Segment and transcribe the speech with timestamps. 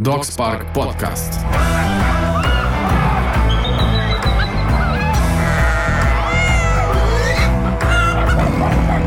[0.00, 1.36] Dogs Park Podcast.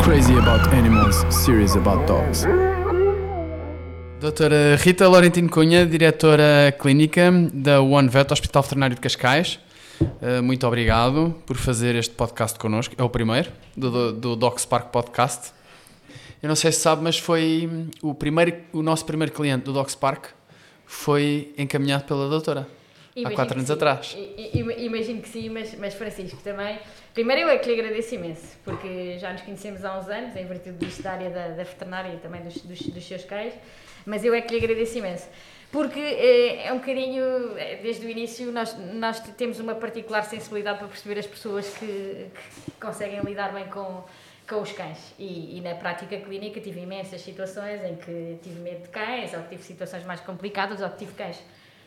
[0.04, 2.46] Crazy about animals, serious about dogs.
[4.22, 9.60] Doutora Rita Laurentino Cunha, diretora clínica da One Vet Hospital Veterinário de Cascais.
[10.00, 12.94] Uh, muito obrigado por fazer este podcast connosco.
[13.00, 15.54] É o primeiro do, do, do Docs Park Podcast.
[16.44, 19.96] Eu não sei se sabe, mas foi o, primeiro, o nosso primeiro cliente do Docs
[19.96, 20.26] Park
[20.86, 22.68] foi encaminhado pela doutora.
[23.16, 23.74] Imagino há quatro anos sim.
[23.74, 24.16] atrás.
[24.18, 26.80] I- i- Imagino que sim, mas, mas Francisco também.
[27.14, 30.46] Primeiro eu é que lhe agradeço imenso, porque já nos conhecemos há uns anos, em
[30.48, 33.54] virtude disto da área da, da veterinária e também dos, dos, dos seus cães,
[34.04, 35.28] mas eu é que lhe agradeço imenso.
[35.72, 40.80] Porque eh, é um bocadinho, eh, desde o início, nós, nós temos uma particular sensibilidade
[40.80, 41.86] para perceber as pessoas que,
[42.66, 44.04] que conseguem lidar bem com,
[44.54, 45.14] com os cães.
[45.18, 49.42] E, e na prática clínica tive imensas situações em que tive medo de cães, ou
[49.42, 51.40] que tive situações mais complicadas, ou que tive cães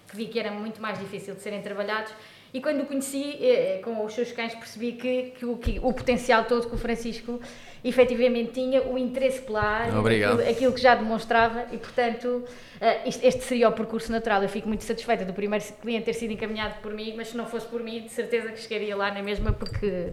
[0.09, 2.13] que vi que era muito mais difícil de serem trabalhados.
[2.55, 5.93] E quando o conheci, eh, com os seus cães, percebi que, que, o, que o
[5.93, 7.41] potencial todo que o Francisco
[7.85, 12.45] efetivamente tinha, o interesse pela aquilo, aquilo que já demonstrava, e portanto,
[12.81, 14.43] eh, este seria o percurso natural.
[14.43, 17.47] Eu fico muito satisfeita do primeiro cliente ter sido encaminhado por mim, mas se não
[17.47, 20.13] fosse por mim, de certeza que chegaria lá na mesma, porque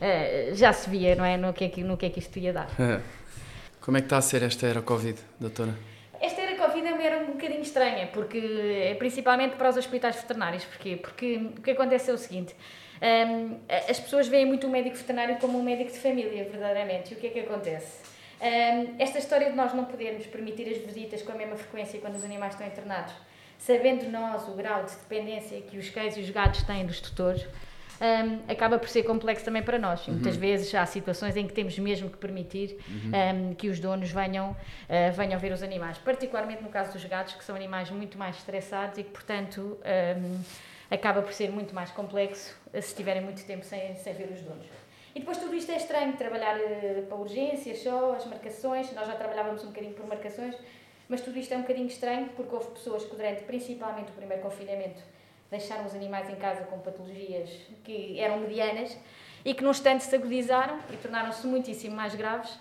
[0.00, 1.36] eh, já se via, não é?
[1.36, 2.68] No que é que, no que, é que isto ia dar.
[3.80, 5.74] Como é que está a ser esta era Covid, doutora?
[6.20, 8.38] Esta era Covid é uma era um bocadinho estranha, porque
[8.90, 10.64] é principalmente para os hospitais veterinários.
[10.64, 10.96] Porquê?
[10.96, 12.54] Porque o que acontece é o seguinte:
[13.00, 17.14] hum, as pessoas veem muito o médico veterinário como um médico de família, verdadeiramente.
[17.14, 18.02] E o que é que acontece?
[18.40, 22.16] Hum, esta história de nós não podermos permitir as visitas com a mesma frequência quando
[22.16, 23.14] os animais estão internados,
[23.58, 27.46] sabendo nós o grau de dependência que os cães e os gatos têm dos tutores,
[28.00, 30.06] hum, acaba por ser complexo também para nós.
[30.06, 34.10] E Muitas vezes há situações em que temos mesmo que permitir hum, que os donos
[34.10, 38.18] venham, uh, venham ver os animais, particularmente no caso dos gatos, que são animais muito
[38.18, 39.78] mais estressados e que, portanto,
[40.16, 40.42] hum,
[40.90, 44.40] acaba por ser muito mais complexo uh, se estiverem muito tempo sem, sem ver os
[44.40, 44.66] donos.
[45.14, 49.14] E depois tudo isto é estranho, trabalhar uh, para urgências só, as marcações, nós já
[49.14, 50.54] trabalhávamos um bocadinho por marcações,
[51.08, 54.40] mas tudo isto é um bocadinho estranho porque houve pessoas que durante principalmente o primeiro
[54.42, 55.02] confinamento
[55.50, 57.50] deixaram os animais em casa com patologias
[57.82, 58.96] que eram medianas
[59.44, 62.58] e que num instante se agudizaram e tornaram-se muitíssimo mais graves.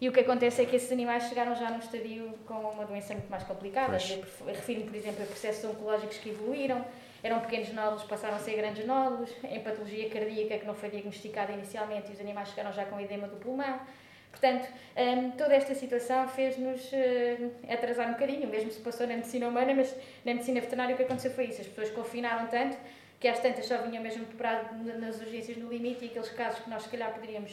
[0.00, 3.14] E o que acontece é que esses animais chegaram já num estadio com uma doença
[3.14, 3.96] muito mais complicada.
[3.96, 6.84] Refiro-me, por exemplo, a processos oncológicos que evoluíram,
[7.22, 11.52] eram pequenos nódulos, passaram a ser grandes nódulos, em patologia cardíaca que não foi diagnosticada
[11.52, 13.80] inicialmente e os animais chegaram já com edema do pulmão.
[14.34, 19.46] Portanto, hum, toda esta situação fez-nos hum, atrasar um bocadinho, mesmo se passou na medicina
[19.48, 21.60] humana, mas na medicina veterinária o que aconteceu foi isso.
[21.60, 22.76] As pessoas confinaram tanto
[23.20, 26.58] que às tantas só vinham mesmo preparado na- nas urgências no limite e aqueles casos
[26.60, 27.52] que nós se calhar poderíamos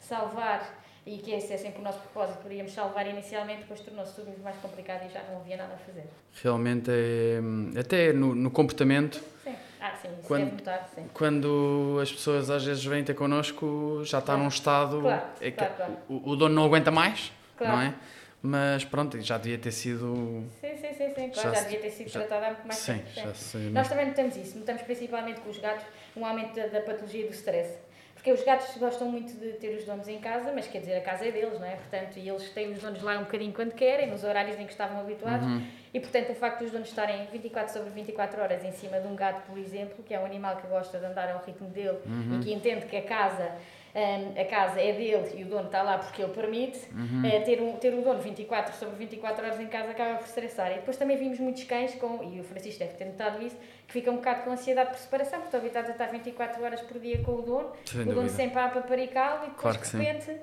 [0.00, 4.26] salvar e que esse é sempre o nosso propósito, poderíamos salvar inicialmente, depois tornou-se tudo
[4.26, 6.04] muito mais complicado e já não havia nada a fazer.
[6.42, 7.78] Realmente é.
[7.80, 9.54] Até no, no comportamento, Sim,
[9.92, 11.06] ah, sim, isso Quando- deve notar, sim.
[11.14, 14.42] quando as pessoas às vezes vêm ter connosco, já está Claro.
[14.42, 15.00] num estado.
[15.00, 15.96] Claro, é que claro.
[16.08, 17.94] O, o dono não aguenta mais, não é?
[18.42, 20.44] Mas pronto, já devia ter sido.
[20.60, 21.26] Sim, sim, sim, sim.
[21.34, 23.08] Já Claro, já, se- devia ter sido já- tratada há muito mais Sim, tempo.
[23.14, 23.70] já sei.
[23.70, 25.84] Nós também notamos isso, notamos principalmente com os gatos
[26.16, 27.74] um aumento da, da patologia do stress.
[28.14, 31.00] Porque os gatos gostam muito de ter os donos em casa, mas quer dizer, a
[31.00, 31.76] casa é deles, não é?
[31.76, 34.72] Portanto, e eles têm os donos lá um bocadinho quando querem, nos horários em que
[34.72, 35.46] estavam habituados.
[35.46, 35.62] Uhum.
[35.96, 39.16] E portanto, o facto dos donos estarem 24 sobre 24 horas em cima de um
[39.16, 42.38] gato, por exemplo, que é um animal que gosta de andar ao ritmo dele Uhum.
[42.38, 43.50] e que entende que a casa.
[43.94, 46.80] hum, a casa é dele e o dono está lá porque ele permite.
[46.92, 47.22] Uhum.
[47.24, 50.70] eh, ter, um, ter o dono 24 sobre 24 horas em casa acaba por estressar.
[50.70, 53.94] E depois também vimos muitos cães, com, e o Francisco deve ter notado isso, que
[53.94, 56.98] ficam um bocado com ansiedade por separação, porque estão habituados a estar 24 horas por
[57.00, 58.34] dia com o dono, Sem o dono dúvida.
[58.36, 60.40] sempre a paparicá-lo e depois Claro de repente,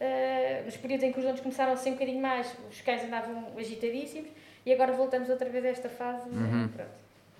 [0.00, 3.04] eh, nos períodos em que os donos começaram a ser um bocadinho mais, os cães
[3.04, 4.30] andavam agitadíssimos
[4.66, 6.28] e agora voltamos outra vez a esta fase.
[6.28, 6.68] Uhum.
[6.68, 6.90] Pronto,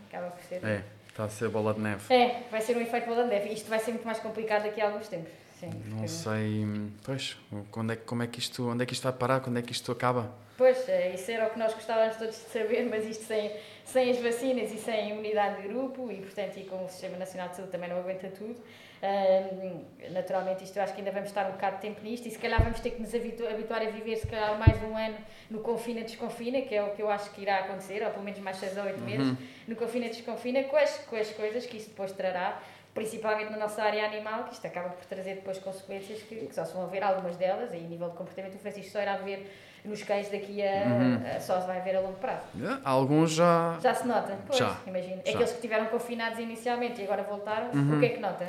[0.09, 0.65] acaba por ser.
[0.65, 2.15] É, está a ser bola de neve.
[2.15, 3.49] É, vai ser um efeito bola de neve.
[3.53, 5.33] Isto vai ser muito mais complicado daqui a alguns tempos.
[5.59, 6.67] Sim, Não porque- sei,
[7.03, 7.37] pois,
[7.71, 9.63] quando é, que- como é que isto, onde é que isto vai parar, quando é
[9.63, 10.31] que isto acaba?
[10.57, 13.51] Pois, é, isso era o que nós gostávamos todos de saber, mas isto sem,
[13.87, 17.49] sem as vacinas e sem imunidade de grupo e, portanto, e como o Sistema Nacional
[17.51, 18.61] de Saúde também não aguenta tudo,
[19.03, 22.31] hum, naturalmente isto eu acho que ainda vamos estar um bocado de tempo nisto e
[22.33, 25.17] se calhar vamos ter que nos habitu- habituar a viver se calhar mais um ano
[25.49, 28.57] no confina-desconfina, que é o que eu acho que irá acontecer, ou pelo menos mais
[28.57, 29.29] 6 ou 8 meses,
[29.69, 32.61] no confina-desconfina, com as, com as coisas que isso depois trará,
[32.93, 36.65] principalmente na nossa área animal, que isto acaba por trazer depois consequências que, que só
[36.65, 39.47] se vão haver algumas delas, e a nível de comportamento o Francisco só irá ver
[39.89, 42.43] nos cães daqui a, a- só se vai ver a longo prazo.
[42.63, 43.79] É, Alguns já.
[43.83, 44.37] Já se nota?
[44.47, 45.17] Pois, Já, imagino.
[45.25, 45.31] já.
[45.33, 47.97] Aqueles que estiveram confinados inicialmente e agora voltaram, Uhum.
[47.97, 48.47] o que é que nota?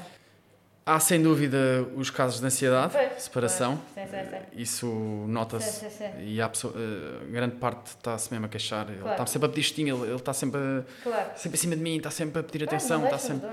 [0.86, 1.58] Há sem dúvida
[1.98, 3.78] os casos de ansiedade, Pois, separação.
[3.94, 4.10] pois.
[4.10, 4.38] Sim, sim, sim.
[4.62, 4.86] Isso
[5.28, 5.86] nota-se.
[6.20, 8.88] E há pessoa, eh, grande parte está-se mesmo a queixar.
[8.88, 9.12] Ele Claro.
[9.12, 11.30] está sempre a pedir estinho, ele ele está sempre, a- Claro.
[11.36, 13.04] sempre acima de mim, está sempre a pedir Ah, atenção.
[13.04, 13.50] Está sempre...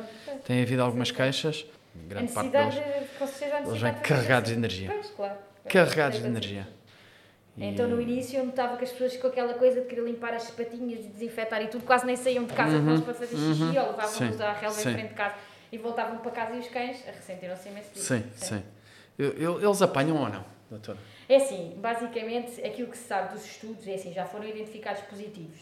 [0.46, 1.66] Tem havido algumas queixas.
[1.96, 2.74] A Grande parte deles.
[2.74, 4.90] de- a Eles vêm de carregados de energia.
[4.92, 5.34] Pois, claro.
[5.68, 6.68] Carregados de energia.
[7.56, 10.34] E- Então no início eu notava que as pessoas com aquela coisa de querer limpar
[10.34, 13.62] as patinhas e desinfetar e tudo, quase nem saíam de casa Uhum, para fazer xixi
[13.62, 13.68] uhum.
[13.68, 14.90] ou levavam Sim, luz à relva sim.
[14.90, 15.34] em frente de casa
[15.70, 18.06] e voltavam para casa e os cães ressentiram-se imenso disso.
[18.14, 18.62] Sim, sim.
[19.18, 20.98] Eu- Eles apanham ou não, doutora?
[21.28, 25.60] É assim, basicamente aquilo que se sabe dos estudos é assim, já foram identificados positivos.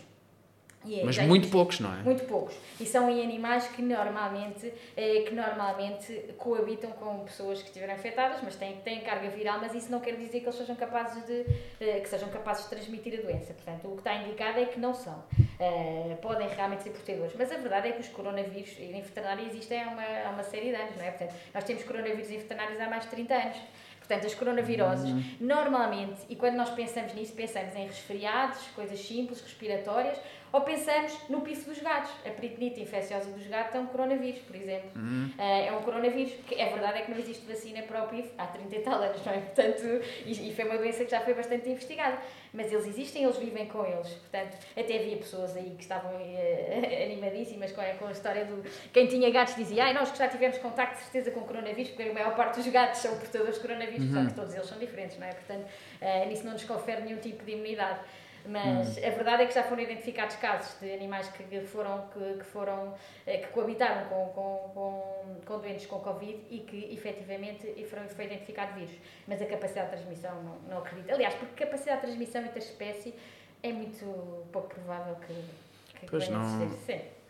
[0.91, 2.03] É, Mas muito poucos, não é?
[2.03, 2.55] Muito poucos.
[2.81, 8.41] E são em animais que normalmente, eh, que normalmente coabitam com pessoas que estiveram infectadas,
[8.43, 11.47] mas têm, têm carga viral, mas isso não quer dizer que eles sejam capazes de,
[11.81, 13.53] eh, que sejam capazes de transmitir a doença.
[13.53, 15.23] Portanto, o que está indicado é que não são.
[15.61, 17.33] Eh, podem realmente ser portadores.
[17.39, 20.71] Mas a verdade é que os coronavírus em veterinária existem há uma, há uma série
[20.71, 21.11] de anos, não é?
[21.11, 23.57] Portanto, nós temos coronavírus em veterinários há mais de 30 anos.
[23.99, 30.19] Portanto, as coronaviroses, normalmente, e quando nós pensamos nisso, pensamos em resfriados, coisas simples, respiratórias,
[30.53, 32.11] ou pensamos no pifo dos gatos.
[32.27, 34.91] A peritonite infecciosa dos gatos é um coronavírus, por exemplo.
[35.39, 36.33] Eh, é um coronavírus.
[36.47, 39.01] Que é verdade é que não existe vacina para o pifo há 30 e tal
[39.01, 39.39] anos, não é?
[39.39, 39.83] Portanto,
[40.27, 42.19] e, e foi uma doença que já foi bastante investigada.
[42.53, 44.09] Mas eles existem, eles vivem com eles.
[44.09, 48.63] Portanto, até havia pessoas aí que estavam eh, animadíssimas com a, com a história do...
[48.93, 52.11] Quem tinha gatos dizia, ai, nós que já tivemos contacto de certeza com coronavírus, porque
[52.11, 55.19] a maior parte dos gatos são portadores de coronavírus, só que todos eles são diferentes,
[55.19, 55.33] não é?
[55.33, 55.67] Portanto,
[56.01, 58.01] eh, nisso não nos confere nenhum tipo de imunidade.
[58.47, 62.45] Mas a verdade é que já foram identificados casos de animais que foram, que, que
[62.45, 62.95] foram,
[63.27, 68.25] eh, que coabitaram com, com, com, com doentes com Covid e que efetivamente foram, foi
[68.25, 68.95] identificado vírus.
[69.29, 71.13] Mas a capacidade de transmissão não, não acredito.
[71.13, 73.15] Aliás, porque a capacidade de transmissão entre as espécies
[73.63, 76.63] é muito pouco provável que, que Pois venha a não.
[76.65, 76.99] existir.
[76.99, 77.22] Sim.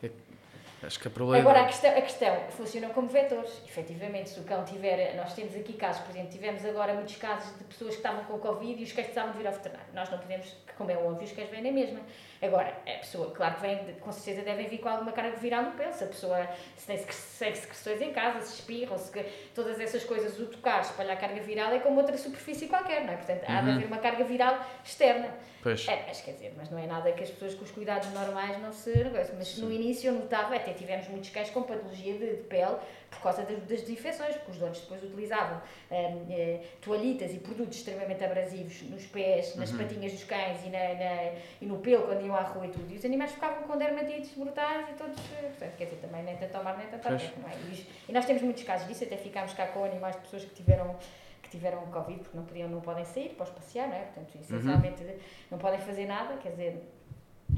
[0.83, 1.49] Acho que a probabilidade.
[1.49, 3.63] Agora, a questão, a questão, funcionam como vetores.
[3.65, 5.15] Efetivamente, se o cão tiver.
[5.17, 8.39] Nós temos aqui casos, por exemplo, tivemos agora muitos casos de pessoas que estavam com
[8.39, 9.93] Covid e os cães precisavam de vir ao veterinário.
[9.95, 12.01] Nós não podemos, como é óbvio, os cães vêm na mesma.
[12.43, 15.71] Agora, a pessoa, claro que vem, com certeza devem vir com alguma carga viral no
[15.73, 15.93] pelo.
[15.93, 19.13] Se a pessoa se tem secre- se- secreções em casa, se espirra, ou se
[19.55, 23.17] todas essas coisas, o tocar, espalhar carga viral é como outra superfície qualquer, não é?
[23.17, 25.29] Portanto, há de haver uma carga viral externa.
[25.63, 25.87] Pois.
[25.87, 28.61] É, mas quer dizer, mas não é nada que as pessoas com os cuidados normais
[28.61, 29.37] não se negociam.
[29.39, 32.75] Mas no início eu notava, até tivemos muitos cães com patologia de, de pele
[33.13, 35.61] por causa das, das desinfecções, porque os donos depois utilizavam
[35.91, 41.33] hum, toalhitas e produtos extremamente abrasivos nos pés, nas patinhas dos cães e, na, na-
[41.61, 42.91] e no pelo quando iam à rua e tudo.
[42.93, 45.19] E os animais ficavam com dermatites brutais e todos.
[45.35, 47.53] eh, Portanto, quer dizer, também nem tanto ao mar nem tanto terra, não é?
[47.71, 50.55] E, e nós temos muitos casos disso, até ficámos cá com animais de pessoas que
[50.55, 50.97] tiveram
[51.43, 54.01] que tiveram Covid porque não podiam, não podem sair para os passear, não é?
[54.05, 55.05] Portanto, essencialmente
[55.51, 56.83] não podem fazer nada, quer dizer,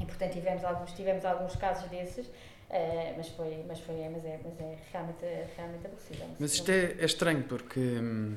[0.01, 2.29] e portanto tivemos alguns, tivemos alguns casos desses,
[2.69, 5.25] eh, mas foi, mas foi, mas é, mas é realmente,
[5.55, 6.23] realmente aborrecido.
[6.39, 8.35] Mas isto é, é estranho porque hum,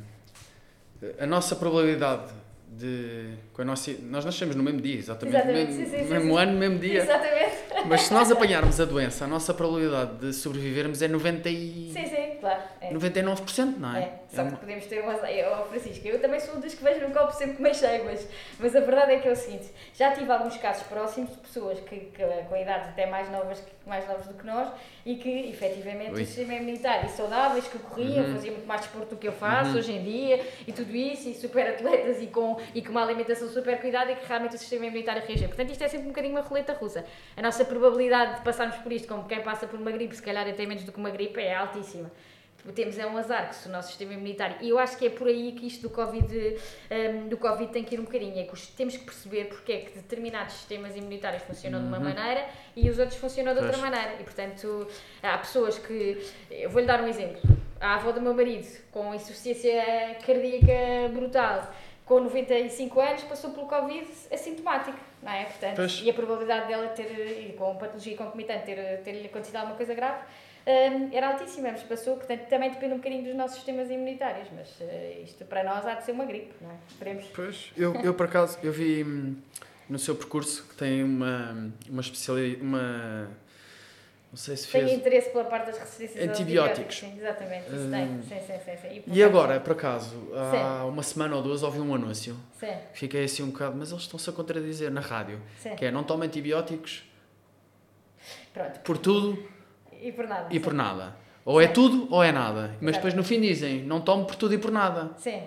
[1.19, 2.33] a nossa probabilidade
[2.69, 3.35] de.
[3.53, 5.37] Com a nossa, nós nascemos no mesmo dia, exatamente.
[5.37, 6.39] Exatamente, mesmo, sim, sim, mesmo sim.
[6.39, 7.03] ano, mesmo dia.
[7.03, 7.57] Exatamente.
[7.87, 11.91] Mas se nós apanharmos a doença, a nossa probabilidade de sobrevivermos é 90 e...
[11.93, 12.63] Sim, sim, claro.
[12.81, 12.93] É.
[12.93, 14.01] 99%, não é?
[14.03, 15.13] É, só É que uma- podemos ter uma.
[15.31, 18.75] Eu, Francisco, eu também sou dos que vejo um copo sempre meio cheio, mas, mas
[18.77, 21.97] a verdade é que é o seguinte: já tive alguns casos próximos de pessoas que,
[21.97, 24.69] que com idades até mais novas, que- mais novas do que nós
[25.07, 26.23] e que efetivamente Ui.
[26.23, 28.33] o sistema imunitário e saudáveis, que corriam, Uhum.
[28.35, 31.35] faziam muito mais desporto do que eu faço hoje em dia e tudo isso, e
[31.35, 34.85] super atletas e com, e com uma alimentação super cuidada e que realmente o sistema
[34.87, 35.49] imunitário reagiu.
[35.49, 37.05] Portanto, isto é sempre um bocadinho uma roleta russa.
[37.37, 40.47] A nossa probabilidade de passarmos por isto, como quem passa por uma gripe, se calhar
[40.47, 42.11] até menos do que uma gripe, é altíssima
[42.75, 45.11] temos é um azar que se o nosso sistema imunitário e eu acho que é
[45.11, 46.57] por aí que isto do Covid
[46.91, 49.73] hum, do Covid tem que ir um bocadinho é que os- temos que perceber porque
[49.73, 52.47] é que determinados sistemas imunitários funcionam de uma maneira
[52.77, 53.91] e os outros funcionam de outra Pois.
[53.91, 54.87] maneira e portanto
[55.23, 57.41] há pessoas que eu vou-lhe dar um exemplo
[57.81, 61.73] a avó do meu marido com insuficiência cardíaca brutal
[62.05, 65.45] com 95 anos passou pelo Covid assintomático, não é?
[65.45, 66.01] Portanto, Pois.
[66.03, 70.23] e a probabilidade dela ter, com patologia concomitante, ter, ter-lhe acontecido alguma coisa grave,
[70.67, 74.69] hum, era altíssima, mas passou, portanto, também depende um bocadinho dos nossos sistemas imunitários, mas
[74.81, 76.75] eh, isto para nós há de ser uma gripe, não é?
[76.89, 77.25] Esperemos.
[77.35, 79.37] Pois, eu, eu por acaso, eu vi hum,
[79.89, 83.29] no seu percurso que tem uma, uma especialidade, uma,
[84.31, 84.93] não sei se fez...
[84.93, 86.99] interesse pela parte das resistências Antibióticos.
[86.99, 87.91] Sim, exatamente, isso Hum.
[87.91, 88.77] tem, sim, sim, sim.
[88.77, 88.89] sim.
[88.97, 93.25] E portanto, agora, por acaso, há uma semana ou duas ouvi um anúncio, Sim, fiquei
[93.25, 95.75] assim um bocado, mas eles estão-se a contradizer na rádio, sim.
[95.77, 97.05] que é não toma antibióticos
[98.53, 99.43] Pronto, por tudo
[100.03, 100.47] e por nada.
[100.51, 101.17] e por nada.
[101.45, 101.73] Ou é Sim.
[101.73, 102.75] tudo ou é nada.
[102.81, 105.11] Mas depois no fim dizem, não tome por tudo e por nada.
[105.17, 105.43] Sim.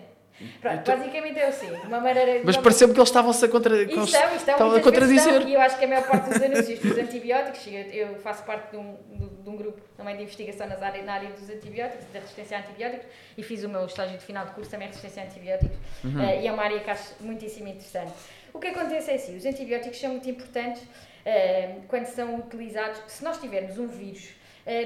[0.59, 2.41] Pronto, Então- basicamente é assim, uma maneira...
[2.43, 3.79] Mas uma- pareceu-me que eles estavam-se a, contra...
[3.83, 5.33] estão, estão, estavam a contradizer.
[5.35, 8.71] estão, E eu acho que a maior parte dos anúncios dos antibióticos, eu, faço parte
[8.71, 8.97] de um,
[9.43, 12.61] de, um grupo também de investigação nas áreas, na área dos antibióticos, da resistência a
[12.61, 13.05] antibióticos,
[13.37, 16.19] e fiz o meu estágio de final de curso também resistência a antibióticos, Uhum.
[16.23, 18.11] eh, e é uma área que acho muitíssimo interessante.
[18.51, 20.81] O que acontece é assim, os antibióticos são muito importantes
[21.23, 24.29] eh, quando são utilizados, se nós tivermos um vírus,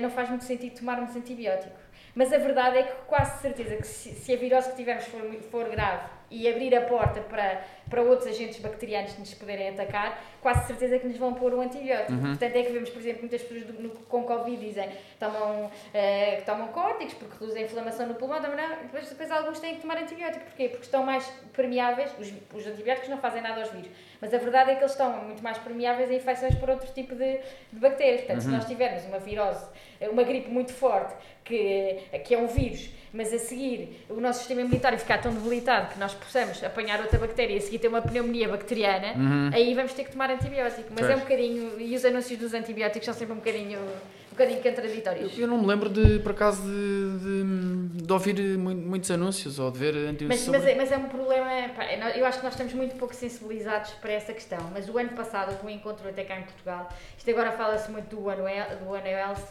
[0.02, 1.76] não faz muito sentido tomarmos antibiótico.
[2.14, 5.22] Mas a verdade é que quase certeza que se, se a virose que tivermos for,
[5.52, 10.22] for grave e abrir a porta para, para outros agentes bacterianos que nos poderem atacar,
[10.42, 12.12] quase certeza que nos vão pôr um antibiótico.
[12.30, 14.90] Portanto, é que vemos, por exemplo, muitas pessoas do- no- com Covid dizem
[15.20, 18.50] tomam, eh, que tomam córticos porque reduzem a inflamação no pulmão, não.
[18.84, 20.46] Depois, depois alguns têm que tomar antibiótico.
[20.46, 20.70] Porquê?
[20.70, 23.90] Porque estão mais permeáveis, os, os antibióticos não fazem nada aos vírus,
[24.22, 27.16] mas a verdade é que eles estão muito mais permeáveis a infecções por outro tipo
[27.16, 27.40] de,
[27.72, 28.22] de bactérias.
[28.22, 29.66] Portanto, se nós tivermos uma virose,
[30.12, 31.14] uma gripe muito forte,
[31.44, 35.94] que, que é um vírus, mas a seguir o nosso sistema imunitário ficar tão debilitado
[35.94, 39.14] que nós possamos apanhar outra bactéria e a seguir ter uma pneumonia bacteriana,
[39.54, 40.90] aí vamos ter que tomar antibiótico.
[40.98, 44.62] Mas é um bocadinho, e os anúncios dos antibióticos são sempre um bocadinho, um bocadinho
[44.62, 45.34] contraditórios.
[45.38, 49.60] Eu, eu não me lembro de, por acaso, de, de, de ouvir mu- muitos anúncios
[49.60, 50.60] ou de ver anúncios Mas, sobre...
[50.60, 53.14] mas, é, mas é um problema, pá, é, eu acho que nós estamos muito pouco
[53.16, 54.60] sensibilizados para essa questão.
[54.74, 56.90] Mas o ano passado houve um encontro até cá em Portugal.
[57.18, 59.42] Isto agora fala-se muito do Health- do One Health,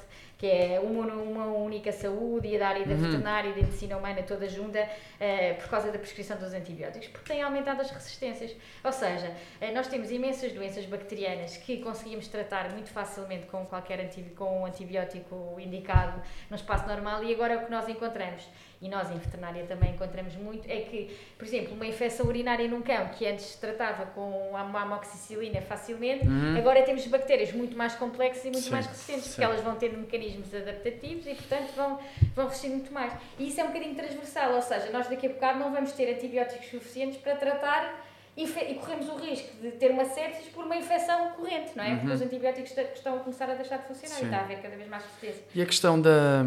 [0.44, 3.96] que é uma, uma única saúde e a da área da veterinária e da medicina
[3.96, 4.86] humana toda junta
[5.18, 8.54] eh, por causa da prescrição dos antibióticos, porque tem aumentado as resistências.
[8.84, 14.00] Ou seja, eh, nós temos imensas doenças bacterianas que conseguimos tratar muito facilmente com qualquer
[14.00, 16.20] anti, com um antibiótico indicado
[16.50, 18.46] no espaço normal e agora é o que nós encontramos
[18.85, 22.83] e nós em veterinária também encontramos muito, é que, por exemplo, uma infecção urinária num
[22.83, 26.26] cão que antes se tratava com a amoxicilina facilmente,
[26.59, 29.31] agora temos bactérias muito mais complexas e muito Sim, mais resistentes, sim.
[29.31, 31.99] porque elas vão ter mecanismos adaptativos e, portanto, vão,
[32.37, 33.11] vão resistir muito mais.
[33.38, 36.14] E isso é um bocadinho transversal, ou seja, nós daqui a bocado não vamos ter
[36.14, 38.05] antibióticos suficientes para tratar
[38.37, 41.97] e corremos o risco de ter uma sepsis por uma infecção corrente, não é?
[41.97, 44.19] Porque os antibióticos est- estão a começar a deixar de funcionar Uhum.
[44.21, 44.25] Sim.
[44.25, 45.45] e está a haver cada vez mais resistência.
[45.55, 46.43] E a questão da,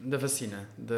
[0.00, 0.68] da vacina?
[0.78, 0.94] Da,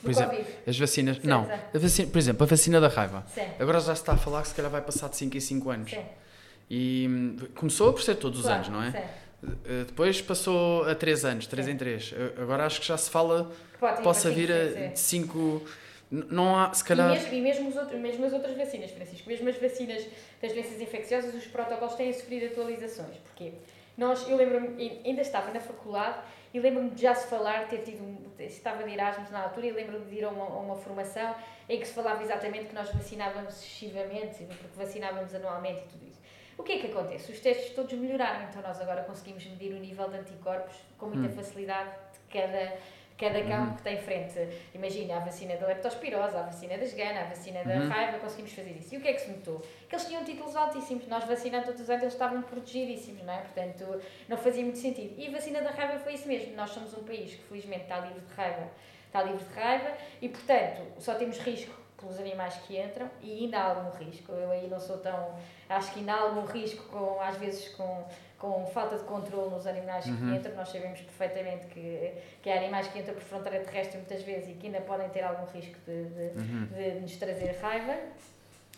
[0.00, 0.50] por Do exemplo, Covid.
[0.68, 1.16] as vacinas...
[1.16, 3.26] Sim, não, a vacina, por exemplo, a vacina da raiva.
[3.34, 3.46] Sim.
[3.58, 5.70] Agora já se está a falar que se calhar vai passar de 5 em 5
[5.70, 5.90] anos.
[5.90, 6.04] Sim.
[6.70, 8.90] E hum, começou por ser todos os Claro, anos, não é?
[8.92, 8.98] sim.
[9.44, 11.72] Uh, Depois passou a 3 anos, 3 Sim.
[11.72, 12.14] em 3.
[12.40, 14.88] Agora acho que já se fala Pode ir possa vir a sim, sim.
[14.92, 15.62] de 5.
[16.12, 17.08] Não há, se calhar.
[17.08, 20.06] E mesmo, e mesmo, os outros, mesmo as outras vacinas, Francisco, mesmo as vacinas
[20.42, 23.16] das doenças infecciosas, os protocolos têm sofrido atualizações.
[23.16, 23.54] Porquê?
[23.96, 26.18] Nós, eu lembro-me, ainda estava na faculdade
[26.52, 30.04] e lembro-me de já se falar, ter tido, estava de Erasmus na altura e lembro-me
[30.04, 31.34] de ir a uma, a uma formação
[31.66, 36.20] em que se falava exatamente que nós vacinávamos excessivamente, porque vacinávamos anualmente e tudo isso.
[36.58, 37.32] O que é que acontece?
[37.32, 41.34] Os testes todos melhoraram, então nós agora conseguimos medir o nível de anticorpos com muita
[41.34, 42.76] facilidade de cada,
[43.22, 44.48] cada cão que tem frente.
[44.74, 48.72] Imagina a vacina da leptospirose, a vacina das gana, a vacina da raiva, conseguimos fazer
[48.72, 48.92] isso.
[48.92, 49.60] E o que é que se notou?
[49.88, 51.06] Que eles tinham títulos altíssimos.
[51.06, 53.38] Nós vacinando todos os anos eles estavam protegidíssimos, não é?
[53.42, 55.14] Portanto, não fazia muito sentido.
[55.16, 56.56] E a vacina da raiva foi isso mesmo.
[56.56, 58.68] Nós somos um país que felizmente está livre de raiva,
[59.06, 63.58] está livre de raiva e, portanto, só temos risco pelos animais que entram e ainda
[63.58, 64.32] há algum risco.
[64.32, 65.36] Eu aí não sou tão.
[65.68, 68.04] Acho que ainda há algum risco, com, às vezes, com,
[68.42, 70.56] com falta de controle nos animais que entram.
[70.56, 74.54] Nós sabemos perfeitamente que, que há animais que entram por fronteira terrestre muitas vezes e
[74.54, 77.96] que ainda podem ter algum risco de, de, de nos trazer raiva.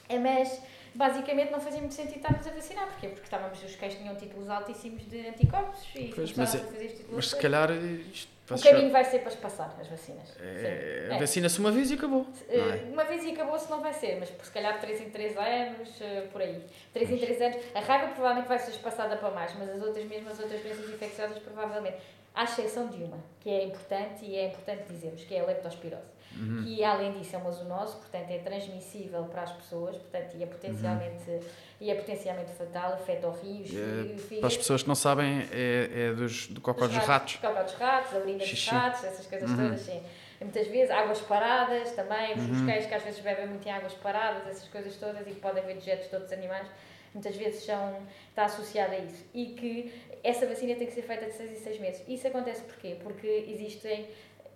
[0.07, 0.61] É, Mas
[0.95, 2.89] basicamente não fazia muito sentido estarmos a vacinar.
[2.89, 3.09] Porquê?
[3.09, 6.97] Porque estávamos, os cães tinham títulos altíssimos de anticorpos e Pois, mas a fazer este
[6.99, 7.17] título.
[7.17, 10.29] Mas se calhar isto O caminho vai ser para se passar as vacinas.
[10.39, 11.09] é.
[11.13, 11.19] É.
[11.19, 12.27] Vacina-se uma vez e acabou.
[12.49, 12.57] é?
[12.57, 15.37] Eh, Uma vez e acabou-se não vai ser, mas por se calhar 3 em 3
[15.37, 16.63] anos, eh, por aí.
[16.93, 17.57] 3 em 3 anos.
[17.75, 20.89] A raiva provavelmente vai ser espaçada para mais, mas as outras, mesmo as outras doenças
[20.91, 21.97] infecciosas, provavelmente.
[22.35, 26.03] À exceção de uma, que é importante e é importante dizermos, que é a leptospirose.
[26.37, 26.65] Uhum.
[26.65, 30.47] Que além disso é uma zoonose, portanto é transmissível para as pessoas, portanto, e é
[30.47, 31.41] potencialmente,
[31.81, 34.41] e é potencialmente fatal, afeta o rios, É, fígado.
[34.41, 37.37] Para as pessoas que não sabem, é, é dos, do cocó dos ratos.
[37.37, 38.71] Cocó dos ratos, a urina Xixi.
[38.71, 39.57] dos ratos, essas coisas Uhum.
[39.57, 40.03] todas, sim.
[40.41, 42.67] E muitas vezes águas paradas também, os Uhum.
[42.67, 45.63] cães que às vezes bebem muito em águas paradas, essas coisas todas e que podem
[45.63, 46.67] haver dejetos de outros animais,
[47.15, 47.97] muitas vezes são,
[48.29, 49.25] está associado a isso.
[49.33, 49.93] E que
[50.25, 52.03] essa vacina tem que ser feita de 6 em 6 meses.
[52.09, 52.97] Isso acontece porquê?
[53.01, 54.09] Porque existem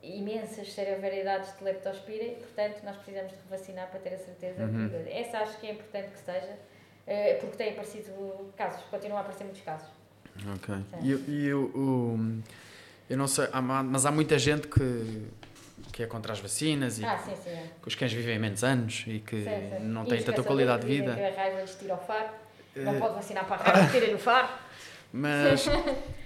[0.03, 4.89] imensas variedades de leptospira e, portanto, nós precisamos de revacinar para ter a certeza Uhum.
[4.89, 5.11] que...
[5.13, 6.57] Essa acho que é importante que esteja,
[7.07, 9.89] eh, porque têm aparecido casos, continuam a aparecer muitos casos.
[10.55, 10.75] Ok.
[10.75, 11.25] Sim.
[11.27, 12.43] E, e o, o-
[13.11, 15.27] Eu não sei, há mas há muita gente que,
[15.93, 17.51] que é contra as vacinas e Ah, sim, sim.
[17.51, 17.67] é.
[17.83, 21.15] que os cães vivem menos anos e que Sim, não têm tanta qualidade de vida.
[21.15, 22.29] Que a raiva lhes tira o faro.
[22.77, 24.49] Não Eh, pode vacinar para a raiva, tira-lhe o faro.
[25.13, 25.65] Mas,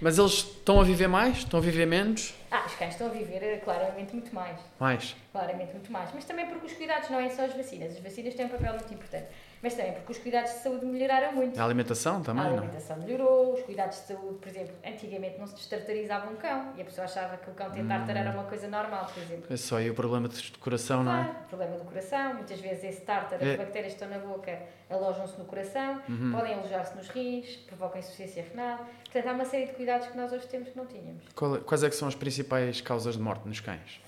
[0.01, 1.37] mas eles estão a viver mais?
[1.37, 2.33] Estão a viver menos?
[2.51, 4.59] Ah, os cães estão a viver eh, claramente muito mais.
[4.79, 5.15] Mais.
[5.31, 6.09] Claramente muito mais.
[6.13, 7.93] Mas também porque os cuidados não é só as vacinas.
[7.93, 9.27] As vacinas têm um papel muito importante.
[9.63, 11.57] Mas também porque os cuidados de saúde melhoraram muito.
[11.57, 12.57] A alimentação também, a não?
[12.57, 16.81] alimentação melhorou, os cuidados de saúde, por exemplo, antigamente não se destartarizava um cão e
[16.81, 17.87] a pessoa achava que o cão ter Hum.
[17.87, 19.45] tártaro era uma coisa normal, por exemplo.
[19.49, 21.23] É só aí o problema de coração, não é?
[21.23, 23.55] Claro, problema do coração, muitas vezes esse tártaro, as É.
[23.57, 26.31] bactérias que estão na boca alojam-se no coração, Uhum.
[26.33, 28.85] podem alojar-se nos rins, provocam insuficiência renal.
[29.05, 31.23] Portanto, há uma série de cuidados que nós hoje temos que não tínhamos.
[31.33, 34.01] Qual- Quais é que são as principais causas de morte nos cães?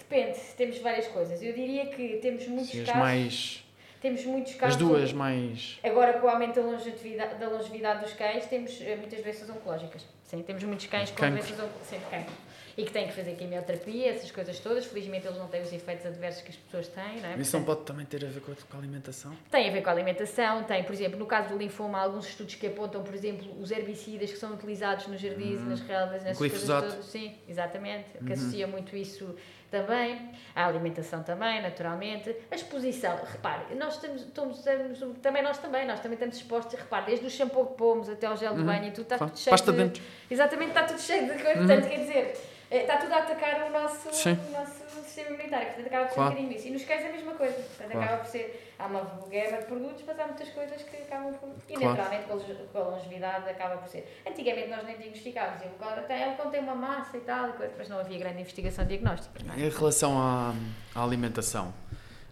[0.00, 1.40] Depende, temos várias coisas.
[1.40, 3.00] Eu diria que temos muitos Sim, as casos.
[3.00, 3.64] mais.
[4.00, 4.76] Temos muitos As casos.
[4.76, 5.78] duas mais.
[5.82, 10.06] Agora, com o aumento da longevidade, da longevidade dos cães, temos eh, muitas doenças oncológicas.
[10.22, 11.38] Sim, temos muitos cães com Cancro.
[11.42, 12.10] doenças oncológicas.
[12.10, 12.48] Cancro.
[12.76, 14.86] E que têm que fazer quimioterapia, essas coisas todas.
[14.86, 17.36] Felizmente, eles não têm os efeitos adversos que as pessoas têm, não é?
[17.36, 19.36] Isso não pode também ter a ver com a, alimentação?
[19.50, 22.28] Tem a ver com a alimentação, tem, por exemplo, no caso do linfoma, há alguns
[22.28, 26.38] estudos que apontam, por exemplo, os herbicidas que são utilizados nos jardins, nas relvas, nessas
[26.38, 26.82] Glifosato.
[26.82, 27.10] coisas todas.
[27.10, 29.34] Sim, exatamente, que associa muito isso
[29.70, 30.30] também.
[30.54, 32.34] A alimentação também, naturalmente.
[32.50, 37.06] A exposição, repare, nós estamos, estamos, estamos- também nós também, nós também estamos expostos, repare,
[37.06, 39.50] desde o shampoo que pomos até ao gel de banho e tudo, está tudo cheio
[39.50, 39.78] Pasta de...
[39.78, 40.02] de dentes.
[40.30, 42.57] Exatamente, está tudo cheio de coisas, portanto, quer dizer...
[42.70, 46.14] eh, Está tudo a atacar o nosso, o nosso sistema imunitário, portanto acaba por ser
[46.16, 46.30] Claro.
[46.30, 46.68] um bocadinho isso.
[46.68, 48.04] E nos cães é a mesma coisa, portanto Claro.
[48.06, 48.64] acaba por ser.
[48.78, 51.48] Há uma gama de produtos, mas há muitas coisas que acabam por.
[51.68, 51.96] E Claro.
[51.96, 52.28] naturalmente
[52.72, 54.22] com a longevidade acaba por ser.
[54.26, 57.88] Antigamente nós nem diagnosticávamos, ele tem, ele contém uma massa e tal, e coisa, mas
[57.88, 59.40] não havia grande investigação diagnóstica.
[59.56, 59.60] é?
[59.60, 60.54] Em relação à,
[60.94, 61.72] à alimentação,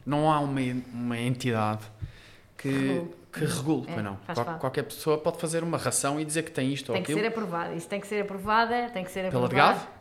[0.04, 0.60] não há uma,
[0.92, 1.84] uma entidade
[2.56, 3.14] que, Regule.
[3.32, 4.16] que regule, É, não.
[4.32, 7.12] Qual- qualquer pessoa pode fazer uma ração e dizer que tem isto Tem ou que
[7.12, 7.20] aquilo.
[7.20, 9.74] ser aprovada, isso tem que ser aprovada, tem que ser Pela aprovada.
[9.74, 9.95] de GAV?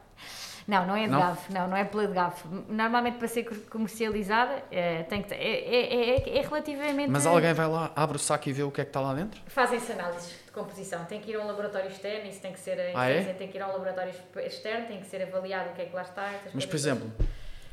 [0.67, 1.37] Não, não é de Não?
[1.51, 2.33] Não, não é pela de GAV.
[2.69, 7.09] Normalmente para ser comercializada é, tem que, ter- é, é, é, é relativamente.
[7.09, 9.13] Mas alguém vai lá, abre o saco e vê o que é que está lá
[9.13, 9.39] dentro?
[9.45, 11.05] Fazem-se análises de composição.
[11.05, 12.79] Tem que ir a um laboratório externo, isso tem que ser.
[12.95, 13.21] Ah, é?
[13.33, 14.11] Tem que ir a um laboratório
[14.43, 16.31] externo, tem que ser avaliado o que é que lá está.
[16.51, 17.11] Mas, por exemplo,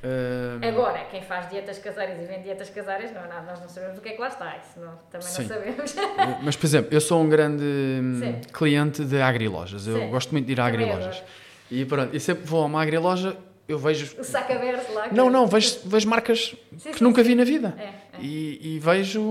[0.02, 0.68] todas.
[0.68, 4.00] Agora, quem faz dietas caseiras e vende dietas caseiras, não, não, nós não sabemos o
[4.02, 4.56] que é que lá está.
[4.58, 5.42] Isso não, também Sim.
[5.42, 5.94] não sabemos.
[6.42, 8.40] mas, por exemplo, eu sou um grande Sim.
[8.52, 9.86] cliente de agrilojas.
[9.86, 10.10] Eu Sim.
[10.10, 11.16] gosto muito de ir a Também agrilojas.
[11.16, 11.32] adoro.
[11.74, 13.34] E pronto, e sempre vou a uma agriloja,
[13.66, 14.14] eu vejo.
[14.20, 15.08] O saco aberto lá.
[15.10, 17.28] Não, não, vejo, vejo marcas Sim, que sim, nunca sim.
[17.30, 17.74] vi na vida.
[17.78, 19.22] É, é, E, e vejo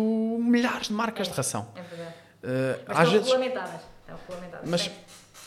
[0.41, 1.67] milhares de marcas de ração.
[1.75, 2.15] é verdade.
[2.43, 3.27] Uh, Mas às estão vezes.
[3.31, 3.81] regulamentadas.
[4.01, 4.69] Estão regulamentadas.
[4.69, 4.91] Mas, sim.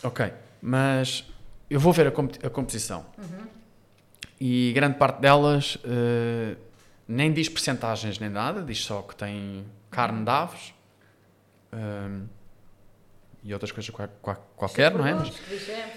[0.04, 0.32] ok,
[0.62, 1.24] mas
[1.68, 3.46] eu vou ver a, comp- a composição Uhum.
[4.40, 6.56] e grande parte delas uh,
[7.08, 10.24] nem diz percentagens nem nada, diz só que tem carne Uhum.
[10.24, 10.74] de aves
[11.72, 12.26] um,
[13.44, 15.12] e outras coisas qual- qual- qualquer, não é?
[15.14, 15.28] Mas,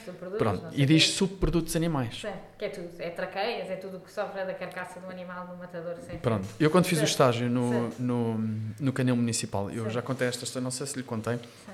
[0.03, 2.19] Subprodutos, pronto, não e o diz subprodutos animais.
[2.19, 2.89] Sim, que é tudo.
[2.99, 5.95] É traqueias, é tudo o que sofre da carcaça do animal no matador.
[6.09, 6.17] Sim.
[6.17, 7.11] Pronto, eu quando fiz o Certo.
[7.11, 8.37] estágio no, no,
[8.79, 11.71] no canil municipal, eu já contei esta história, não sei se lhe contei, Sim.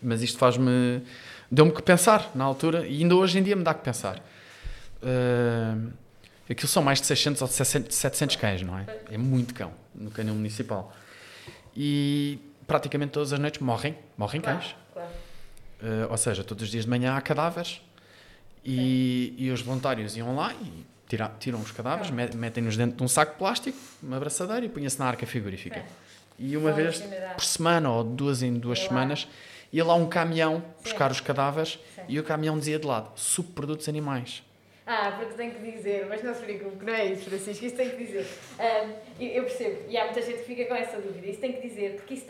[0.00, 1.02] mas isto faz-me.
[1.50, 4.22] deu-me que pensar na altura e ainda hoje em dia me dá que pensar.
[5.02, 5.92] Uh,
[6.48, 8.86] aquilo são mais de 600 ou de 700 700 cães, não é?
[9.10, 10.92] É muito cão no canil municipal.
[11.76, 14.76] E praticamente todas as noites morrem, morrem cães.
[15.84, 17.78] Uh, ou seja, todos os dias de manhã há cadáveres
[18.64, 23.02] e, e os voluntários iam lá e tira, tiram os cadáveres, met- metem-nos dentro de
[23.02, 25.80] um saco de plástico, uma abraçadeira e punha-se na arca frigorífica.
[25.80, 25.86] Sim.
[26.38, 29.28] E uma vez por semana ou duas em duas semanas
[29.70, 34.42] ia lá um caminhão buscar os cadáveres e o caminhão dizia de lado subprodutos animais.
[34.86, 37.74] Ah, porque tenho que dizer, mas não se preocupe, que não é isso, Francisco, isso
[37.74, 38.26] tem que dizer.
[38.58, 41.66] Ahm, eu, percebo, e há muita gente que fica com essa dúvida, isso tem que
[41.66, 42.26] dizer, porque isso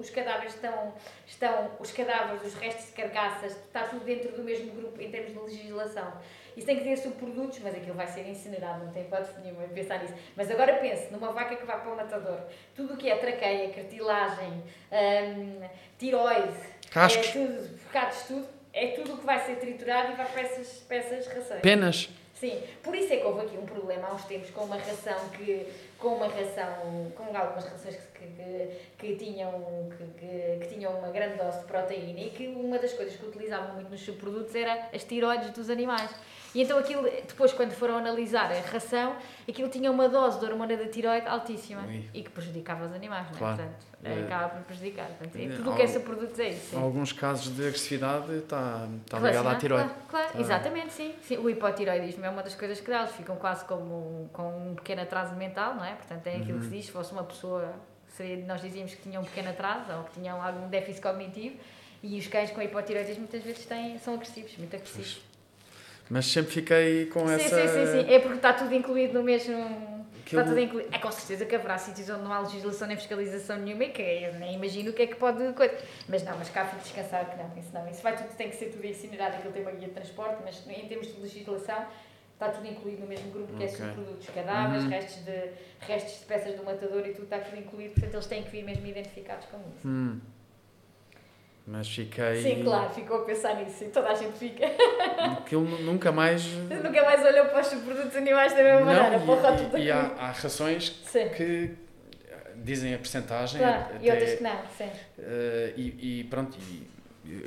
[0.00, 0.94] os cadáveres estão,
[1.26, 5.32] estão, os cadáveres, os restos de carcaças, está tudo dentro do mesmo grupo em termos
[5.32, 6.14] de legislação.
[6.56, 9.74] Isso tem que dizer subprodutos, mas aquilo vai ser incinerado, não tem hipótese nenhuma de
[9.74, 10.14] pensar nisso.
[10.34, 12.40] Mas agora pense, numa vaca que vai para o matador,
[12.74, 16.54] tudo o que é traqueia, cartilagem, ahm, tiroide,
[16.90, 17.28] Cascos.
[17.28, 20.68] é tudo, bocados, tudo, é tudo o que vai ser triturado e vai para essas,
[20.86, 21.60] para essas rações.
[21.60, 22.08] Penas.
[22.34, 25.28] Sim, por isso é que houve aqui um problema há uns tempos com uma ração
[25.28, 25.64] que,
[25.96, 31.10] com uma ração, com algumas rações que, que, que tinham, que, que, que tinham uma
[31.10, 34.88] grande dose de proteína e que uma das coisas que utilizavam muito nos subprodutos era
[34.92, 36.10] as tiroides dos animais.
[36.54, 39.16] E então aquilo, depois quando foram analisar a ração,
[39.48, 42.04] aquilo tinha uma dose de hormona da tiroide altíssima Ui.
[42.12, 43.38] e que prejudicava os animais, não é?
[43.38, 43.56] Claro.
[43.56, 44.20] Portanto, É.
[44.24, 45.06] acaba por prejudicar.
[45.06, 46.70] Portanto, É, tudo o que é al- subprodutos é isso.
[46.70, 46.82] Sim.
[46.82, 49.88] alguns casos de agressividade está, está ligado à tiroide.
[49.88, 50.40] Claro, claro, Tá.
[50.40, 51.14] exatamente, sim.
[51.22, 51.38] sim.
[51.38, 55.02] O hipotiroidismo é uma das coisas que dá, eles ficam quase como com um pequeno
[55.02, 55.94] atraso mental, não é?
[55.94, 56.76] Portanto, tem aquilo que se Uhum.
[56.76, 57.72] diz, se fosse uma pessoa,
[58.08, 61.56] seria, nós dizíamos que tinham um pequeno atraso ou que tinham algum déficit cognitivo
[62.02, 65.22] e os cães com hipotiroidismo muitas vezes têm, são agressivos, muito agressivos.
[66.12, 67.56] Mas sempre fiquei com Sim, essa.
[67.56, 68.12] sim, sim, sim.
[68.12, 70.04] É porque está tudo incluído no mesmo.
[70.26, 70.94] Está tudo incluído.
[70.94, 74.02] É com certeza que haverá sítios onde não há legislação nem fiscalização nenhuma e que
[74.02, 75.42] eu nem imagino o que é que pode.
[75.54, 75.74] coisa.
[76.06, 77.88] Mas não, mas cá fico descansado que não, isso não.
[77.88, 80.62] Isso vai tudo, tem que ser tudo incinerado, aquilo tem uma guia de transporte, mas
[80.68, 81.86] em termos de legislação
[82.34, 83.76] está tudo incluído no mesmo grupo que é Ok.
[83.78, 84.90] subprodutos, cadáveres, Uhum.
[84.90, 85.50] restos, de,
[85.86, 88.64] restos de peças do matador e tudo está tudo incluído, portanto eles têm que vir
[88.64, 89.88] mesmo identificados como isso.
[89.88, 90.20] Hum.
[91.66, 92.42] Mas fiquei.
[92.42, 94.64] Sim, claro, ficou a pensar nisso e toda a gente fica.
[95.38, 96.44] Aquilo nu- nunca mais.
[96.44, 99.82] Nunca mais olhou para os subprodutos animais da mesma maneira, para o rótulo Não, e,
[99.82, 101.70] e, e há, há rações Sim, que
[102.56, 103.60] dizem a percentagem.
[103.60, 104.88] claro, e até- outras que não, sim.
[105.20, 106.58] eh, e, e pronto.
[106.58, 106.90] e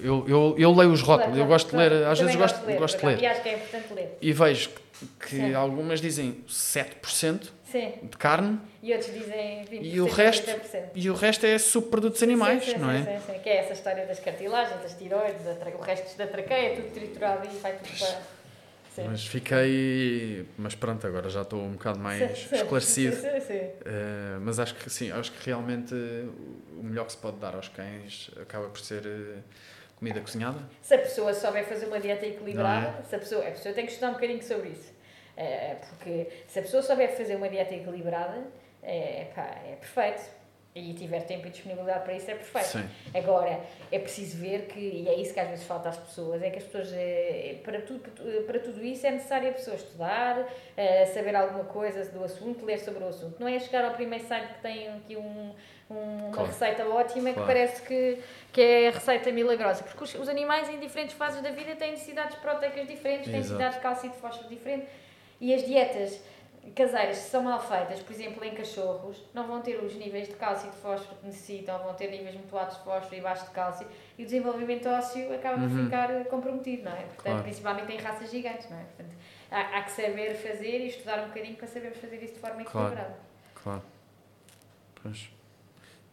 [0.02, 2.12] eu, eu, eu leio os rótulos, Claro, eu gosto de claro, ler, claro.
[2.14, 3.12] às vezes gosto, gosto de ler.
[3.16, 4.18] acaso, E acho que é importante ler.
[4.22, 4.82] E vejo que
[5.28, 5.54] Sim.
[5.54, 9.80] algumas dizem 7% Sim, de carne e outros dizem 20%.
[9.82, 10.46] E o resto?
[10.52, 10.84] 30%.
[10.96, 13.04] e o resto é subprodutos animais, sim, sim, não é?
[13.04, 16.76] Sim, sim, que é essa história das cartilagens, das tiroides, o resto da traqueia, é
[16.76, 18.36] tudo triturado e vai tudo para.
[18.96, 19.04] Sim.
[19.10, 20.46] Mas fiquei.
[20.58, 23.18] Mas pronto, agora já estou um bocado mais Sim, esclarecido.
[23.18, 23.54] Sim, sim, sim.
[23.84, 27.68] Eh, mas acho que sim, acho que realmente o melhor que se pode dar aos
[27.68, 29.40] cães acaba por ser eh,
[29.96, 30.60] comida cozinhada.
[30.82, 33.86] Se a pessoa souber fazer uma dieta equilibrada, Não se a, pessoa, a pessoa tem
[33.86, 34.94] que estudar um bocadinho sobre isso.
[35.38, 38.44] Eh, porque se a pessoa souber fazer uma dieta equilibrada,
[38.82, 40.22] é, pá, é perfeito.
[40.78, 42.66] E tiver tempo e disponibilidade para isso, é perfeito.
[42.68, 46.44] Sim, Agora, é preciso ver que, e é isso que às vezes falta às pessoas,
[46.44, 48.02] é que as pessoas, eh, para tudo,
[48.46, 52.78] para tudo isso é necessário a pessoa estudar, eh, saber alguma coisa do assunto, ler
[52.80, 53.38] sobre o assunto.
[53.40, 55.54] Não é chegar ao primeiro site que tem aqui um,
[55.90, 56.50] um- uma Claro.
[56.50, 57.48] receita ótima que Claro.
[57.48, 58.20] parece que,
[58.52, 59.82] que é a receita milagrosa.
[59.82, 63.62] Porque os, os animais em diferentes fases da vida têm necessidades proteicas diferentes, têm Exato.
[63.64, 64.90] necessidades de cálcio e de fósforo diferentes.
[65.40, 66.20] E as dietas
[66.72, 70.34] caseiras, se são mal feitas, por exemplo, em cachorros, não vão ter os níveis de
[70.36, 73.46] cálcio e de fósforo que necessitam, vão ter níveis muito altos de fósforo e baixos
[73.48, 75.86] de cálcio, e o desenvolvimento ósseo acaba por Uhum.
[75.86, 77.02] ficar eh, comprometido, não é?
[77.04, 77.44] Portanto, Claro.
[77.44, 78.84] principalmente em raças gigantes, não é?
[78.84, 79.16] Portanto,
[79.52, 82.64] há, há que saber fazer e estudar um bocadinho para sabermos fazer isso de forma
[82.64, 82.88] Claro.
[82.88, 83.20] equilibrada.
[83.64, 83.82] claro.
[85.04, 85.30] Pois.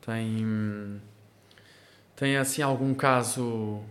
[0.05, 1.01] Tem.
[2.17, 3.83] Tem assim algum caso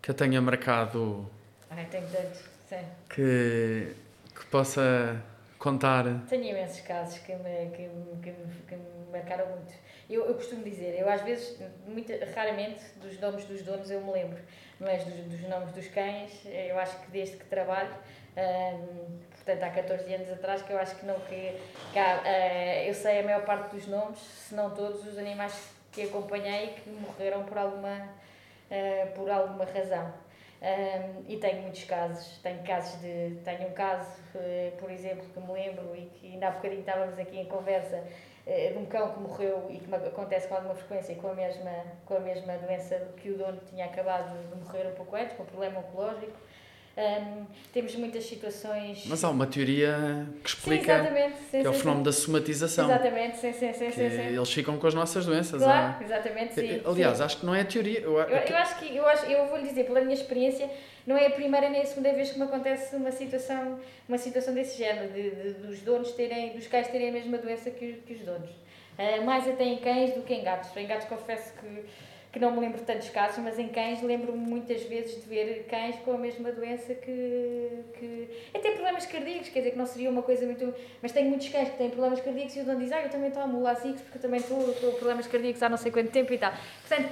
[0.00, 1.28] que eu tenha marcado
[1.70, 2.84] Ai, tenho tanto, sim.
[3.08, 3.94] que,
[4.34, 5.20] que possa
[5.62, 6.04] contar?
[6.28, 9.72] Tenho imensos casos que me, que, me- que, me, que me marcaram muito.
[10.10, 14.10] Eu, eu costumo dizer, eu às vezes, muito, raramente, dos nomes dos donos eu me
[14.12, 14.38] lembro,
[14.80, 17.94] mas dos, dos nomes dos cães, eu acho que desde que trabalho,
[18.36, 21.56] hum, portanto há 14 anos atrás, que eu acho que não que,
[21.92, 25.54] que há, eh, eu sei a maior parte dos nomes, se não todos, os animais
[25.92, 28.08] que acompanhei que morreram por alguma,
[28.70, 30.12] eh, por alguma razão.
[30.62, 35.40] Um, e tenho muitos casos, tenho casos de, tenho um caso, eh, por exemplo, que
[35.40, 38.04] me lembro e que ainda há bocadinho estávamos aqui em conversa,
[38.46, 41.84] eh, de um cão que morreu e que acontece com alguma frequência com a mesma,
[42.06, 45.42] com a mesma doença que o dono tinha acabado de morrer um pouco antes, com
[45.42, 46.38] um problema oncológico.
[46.94, 49.04] Um, temos muitas situações...
[49.06, 51.36] Mas há uma teoria que sim, explica exatamente.
[51.50, 52.20] Sim, que é o sim, fenómeno da sim.
[52.22, 52.84] somatização.
[52.84, 54.20] Exatamente, sim, sim, sim, sim, sim.
[54.36, 55.62] eles ficam com as nossas doenças.
[55.62, 56.82] Claro, há- exatamente, sim.
[56.84, 57.22] Aliás, sim.
[57.24, 58.00] acho que não é teoria.
[58.00, 60.68] Eu, Eu, eu acho que, eu, acho, eu vou lhe dizer, pela minha experiência,
[61.06, 64.52] não é a primeira nem a segunda vez que me acontece uma situação, uma situação
[64.52, 68.12] desse género, de, de- dos donos terem, dos cães terem a mesma doença que, que
[68.12, 68.50] os donos.
[68.98, 70.76] Ah, mais até em cães do que em gatos.
[70.76, 71.84] Em gatos confesso que,
[72.32, 75.96] que não me lembro tantos casos, mas em cães lembro-me muitas vezes de ver cães
[75.96, 78.28] com a mesma doença que, que.
[78.54, 80.74] Até problemas cardíacos, quer dizer que não seria uma coisa muito.
[81.02, 83.28] Mas tenho muitos cães que têm problemas cardíacos e o dono diz, ah, eu também
[83.28, 86.32] estou a Mulazix porque eu também estou com problemas cardíacos há não sei quanto tempo
[86.32, 86.52] e tal.
[86.88, 87.10] Portanto,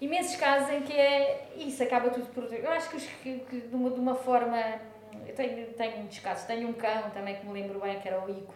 [0.00, 3.60] imensos casos em que é isso acaba tudo por eu acho que, os, que, que
[3.60, 4.80] de, uma, de uma forma
[5.26, 8.24] eu tenho, tenho muitos casos tenho um cão também que me lembro bem que era
[8.24, 8.54] o Ico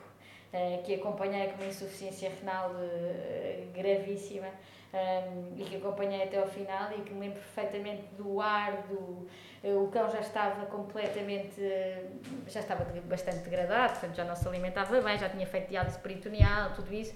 [0.53, 4.49] eh, que acompanhei com uma insuficiência renal eh, gravíssima
[4.93, 9.27] um, e que acompanhei até ao final e que me lembro perfeitamente do ar do
[9.63, 12.07] eh, o cão já estava completamente eh,
[12.47, 16.73] já estava bastante degradado portanto já não se alimentava bem já tinha feito diálise peritoneal
[16.75, 17.15] tudo isso.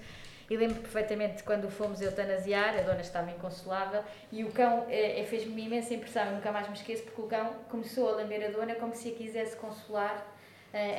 [0.49, 5.65] E lembro perfeitamente quando fomos eutanasiar, a dona estava inconsolável e o cão eh, fez-me
[5.65, 8.75] imensa impressão, eu nunca mais me esqueço, porque o cão começou a lamber a dona
[8.75, 10.23] como se a quisesse consolar,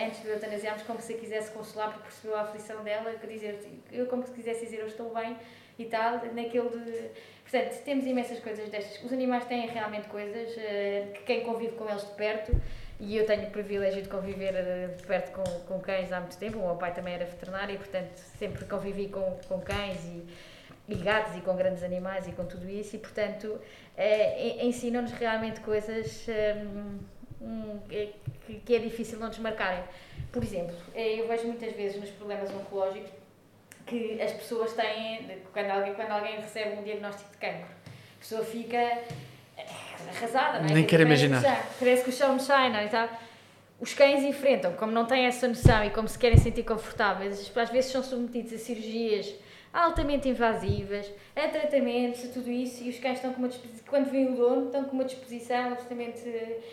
[0.06, 3.60] antes de eutanasiarmos, como se a quisesse consolar, porque percebeu a aflição dela, que dizer,
[3.92, 5.37] eu como se quisesse dizer eu estou bem
[5.78, 7.10] e tal, naquele de...
[7.42, 9.02] Portanto, temos imensas coisas destas.
[9.04, 12.52] Os animais têm realmente coisas eh, que quem convive com eles de perto
[12.98, 16.37] e eu tenho o privilégio de conviver eh, de perto com, com cães há muito
[16.38, 16.58] tempo.
[16.58, 20.24] O meu pai também era veterinário e, portanto, sempre convivi com, com cães e,
[20.88, 22.96] e gatos e com grandes animais e com tudo isso.
[22.96, 23.60] E, portanto,
[23.96, 26.26] eh, en- ensinam-nos realmente coisas
[27.40, 27.78] hum,
[28.64, 29.84] que, é difícil não desmarcarem.
[30.32, 33.10] Por exemplo, eu vejo muitas vezes nos problemas oncológicos
[33.87, 38.44] que as pessoas têm, quando alguém, quando alguém recebe um diagnóstico de cancro, a pessoa
[38.44, 39.03] fica eh,
[40.09, 40.73] arrasada, não é?
[40.75, 41.40] Nem Quer quero imaginar.
[41.42, 42.87] que o chão- Parece que o chão me sai, não é?
[42.88, 43.09] Tal.
[43.81, 47.70] os cães enfrentam, como não têm essa noção e como se querem sentir confortáveis, às
[47.70, 49.35] vezes são submetidos a cirurgias
[49.73, 54.09] altamente invasivas, a tratamentos, a tudo isso, e os cães estão com uma disposição, quando
[54.09, 56.20] vem o dono, estão com uma disposição absolutamente.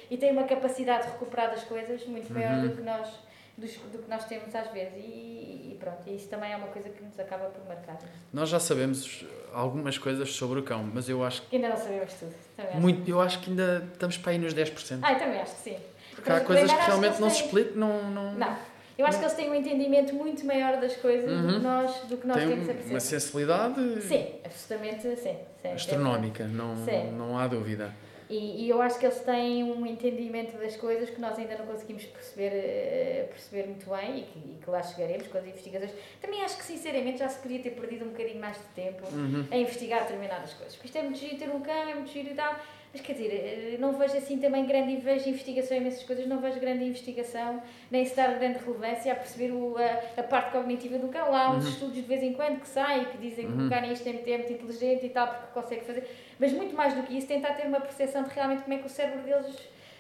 [0.10, 2.68] e têm uma capacidade de recuperar das coisas muito maior Uhum.
[2.70, 3.10] do que nós.
[3.58, 6.68] Dos- Do, que nós temos às vezes, e, e pronto, e isso também é uma
[6.68, 7.98] coisa que nos acaba por marcar.
[8.34, 12.14] Nós já sabemos algumas coisas sobre o cão, mas eu acho Que ainda não sabemos
[12.14, 12.34] tudo.
[12.56, 12.82] Também que acho.
[12.82, 15.00] muito, eu acho que ainda estamos para aí nos 10%.
[15.02, 15.78] Ah, também acho que sim.
[16.16, 18.72] Porque há coisas que realmente eles não se têm- explicam, não, não, Não.
[18.98, 21.54] Eu acho que eles têm um entendimento muito maior das coisas do Uhum.
[21.54, 23.00] que nós, do que nós têm temos a uma perceber.
[23.00, 25.38] sensibilidade Sim, absolutamente sim.
[25.62, 27.12] sim astronómica, não, Sim.
[27.14, 27.92] não há dúvida.
[28.32, 31.66] E, e eu acho que eles têm um entendimento das coisas que nós ainda não
[31.66, 35.92] conseguimos perceber, eh, perceber muito bem e que, e que lá chegaremos com as investigações.
[36.22, 39.46] Também acho que, sinceramente, já se podia ter perdido um bocadinho mais de tempo Uhum.
[39.52, 40.76] a investigar determinadas coisas.
[40.76, 42.56] Porque isto é muito giro ter um cão, é muito giro e tal.
[42.94, 46.40] Mas quer dizer, eh, não vejo assim também grande, vejo investigação em imensas coisas, não
[46.42, 50.98] vejo grande investigação, nem se dar grande relevância a perceber o, a, a parte cognitiva
[50.98, 51.32] do cão.
[51.32, 53.78] Lá há uns estudos de vez em quando que saem, que dizem que o cão
[53.78, 56.08] é isto é muito, é muito inteligente e tal, porque consegue fazer.
[56.38, 58.86] Mas muito mais do que isso, tentar ter uma percepção de realmente como é que
[58.86, 59.56] o cérebro deles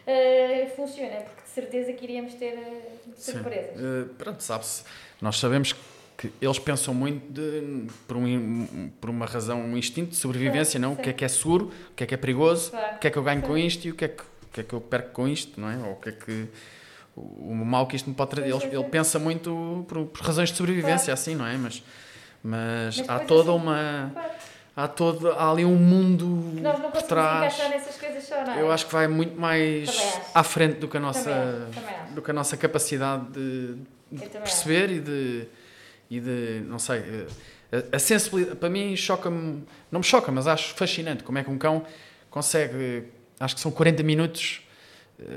[0.06, 2.58] eh, funciona, porque de certeza que iríamos ter
[3.15, 3.34] Sim.
[3.34, 3.77] surpresas.
[3.80, 4.84] Eh, pronto, sabe-se.
[5.21, 5.80] Nós sabemos que
[6.41, 10.93] eles pensam muito de, por, um, por uma razão, um instinto de sobrevivência, não?
[10.93, 13.10] O que é que é seguro, o que é que é perigoso, o que é
[13.10, 14.81] que eu ganho com isto e o que é que, o que, é que eu
[14.81, 15.77] perco com isto, não é?
[15.77, 16.47] Ou o que é que.
[17.15, 18.49] O, mal que isto me pode trazer.
[18.49, 21.57] Ele, ele pensa muito por, por razões de sobrevivência, assim, não é?
[21.57, 21.84] Mas,
[22.43, 24.10] mas, Mas há toda assim, uma.
[24.13, 24.31] Claro.
[24.73, 26.25] Há, todo, há ali um mundo
[26.62, 27.57] Nós não por trás.
[27.69, 28.62] nessas coisas só, não é?
[28.62, 30.21] Eu acho que vai muito mais acho.
[30.34, 32.13] à frente do que a nossa, Também acho, também acho.
[32.13, 33.75] do que a nossa capacidade de,
[34.10, 35.47] de perceber e de,
[36.12, 37.28] e de, não sei, eh,
[37.93, 41.50] a, a sensibilidade, para mim choca-me, não me choca, mas acho fascinante como é que
[41.50, 41.86] um cão
[42.30, 43.06] consegue,
[43.39, 44.62] acho que são 40 minutos,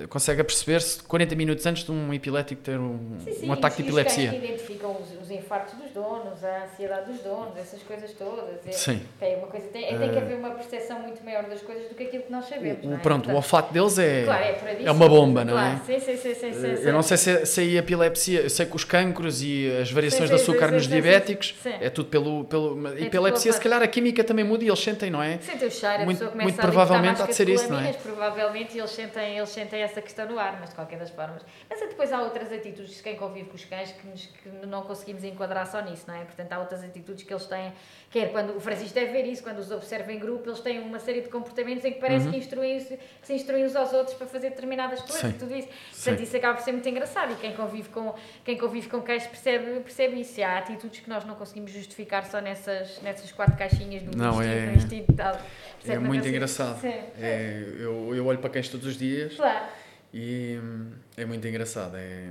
[0.08, 3.82] consegue aperceber-se 40 minutos antes de um epilético ter um, Sim, sim, um ataque de
[3.82, 4.30] epilepsia.
[4.30, 8.66] que identificam os, os infartos dos donos, a ansiedade dos donos, essas coisas todas.
[8.66, 9.02] É, Sim.
[9.20, 12.04] Tem, uma coisa, tem, tem que haver uma percepção muito maior das coisas do que
[12.04, 12.84] aquilo que nós sabemos.
[12.84, 12.96] O- é?
[12.98, 15.80] pronto, o olfato deles é, claro, é, é uma bomba, não é?
[15.84, 16.34] Sim, sim, sim.
[16.34, 16.86] sim, sim, Eh, sim.
[16.88, 20.30] Eu não sei se, se a epilepsia, eu sei que os cancros e as variações
[20.30, 21.72] Sim, de sim, açúcar sim, nos sim, sim, diabéticos sim.
[21.80, 22.44] é tudo pelo.
[22.44, 25.38] pelo tudo epilepsia, se calhar a química também muda e eles sentem, não é?
[25.38, 27.78] Sentem o cheiro, a Muito- pessoa começa muito a provavelmente há de ser isso, não
[27.80, 27.92] é?
[27.92, 31.44] provavelmente, e eles sentem, eles sentem essa questão no ar, mas de qualquer das formas.
[31.68, 34.82] Mas depois há outras atitudes de quem convive com os cães que, nos, que não
[34.82, 36.24] conseguimos enquadrar só nisso, não é?
[36.24, 37.72] Portanto, há outras atitudes que eles têm,
[38.14, 41.00] quer quando o Francisco deve ver isso, quando os observa em grupo, eles têm uma
[41.00, 42.96] série de comportamentos em que parece que, instruem, que
[43.26, 45.30] se instruem uns aos outros para fazer determinadas coisas Uhum.
[45.30, 45.36] Sim.
[45.36, 45.66] e tudo isso.
[45.66, 46.22] Portanto, Sim.
[46.22, 49.80] isso acaba por ser muito engraçado e quem convive com, quem convive com cães percebe,
[49.80, 50.38] percebe isso.
[50.38, 54.30] E há atitudes que nós não conseguimos justificar só nessas, nessas quatro caixinhas do Não,
[54.40, 55.34] instinto, é- do instinto e tal.
[55.34, 55.40] É
[55.82, 55.98] Percebe?
[55.98, 56.86] Não muito engraçado.
[56.86, 59.66] É, eu, eu olho para cães todos os dias Claro.
[60.12, 61.96] e hum, é muito engraçado.
[61.96, 62.28] É...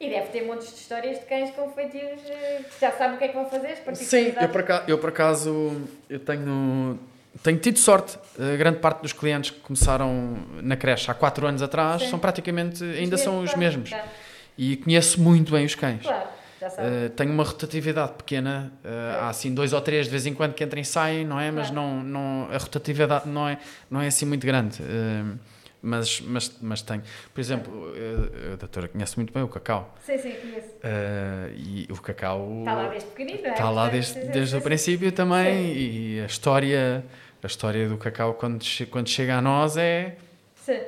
[0.00, 3.18] E deve ter montes de histórias de cães com feitios eh, que já sabem o
[3.18, 5.76] que é que vão fazer, Sim, eu por, acaso, eu por acaso
[6.08, 6.98] eu tenho,
[7.42, 8.18] tenho tido sorte.
[8.38, 12.08] A grande parte dos clientes que começaram na creche há 4 anos atrás Sim.
[12.08, 13.90] são praticamente, ainda são os mesmos.
[13.90, 14.08] Claro,
[14.56, 16.02] E conheço muito bem os cães.
[16.02, 16.28] claro.
[16.62, 20.52] Uh, tenho uma rotatividade pequena, uh, há assim dois ou três de vez em quando
[20.52, 21.50] que entram e saem, não é?
[21.50, 21.86] Mas Claro.
[21.88, 23.58] não, não, a rotatividade não é,
[23.90, 24.78] não é assim muito grande.
[24.82, 25.38] Uh,
[25.82, 27.02] mas, mas, mas tenho.
[27.32, 29.94] Por exemplo, uh, a doutora conhece muito bem o cacau.
[30.04, 30.68] Sim, sim, conheço.
[30.68, 33.50] Uh, e o cacau Está lá desde pequenino, é?
[33.50, 35.74] está lá desde, desde sim, o princípio também.
[35.74, 35.80] Sim.
[35.80, 37.04] E a história,
[37.42, 40.16] a história do cacau quando, quando chega a nós é.
[40.54, 40.80] Sim,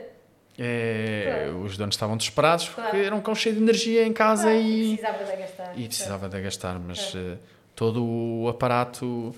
[0.58, 1.62] é Claro.
[1.62, 2.98] Os donos estavam desesperados porque Claro.
[2.98, 4.96] era um cão cheio de energia em casa claro, e.
[4.96, 5.72] precisava de gastar.
[5.78, 7.36] E precisava de gastar, mas eh,
[7.74, 9.34] todo o aparato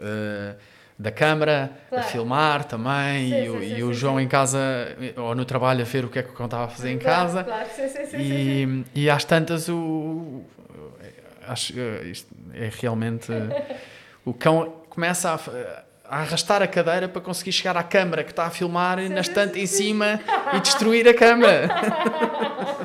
[0.00, 0.54] eh,
[0.98, 2.08] da câmara a Claro.
[2.08, 4.58] filmar também, Sim, e, sim, o, sim, e o João em casa
[5.16, 6.98] ou no trabalho a ver o que é que o cão estava a fazer em
[6.98, 7.44] Claro, casa.
[7.44, 8.84] Claro, sim, sim, sim, sim, sim.
[8.94, 10.42] E, e às tantas o.
[11.46, 13.32] Acho eh, isto é realmente.
[14.24, 18.44] o cão começa a, a arrastar a cadeira para conseguir chegar à câmara que está
[18.46, 20.20] a filmar na estante em cima
[20.54, 21.68] e destruir a câmara.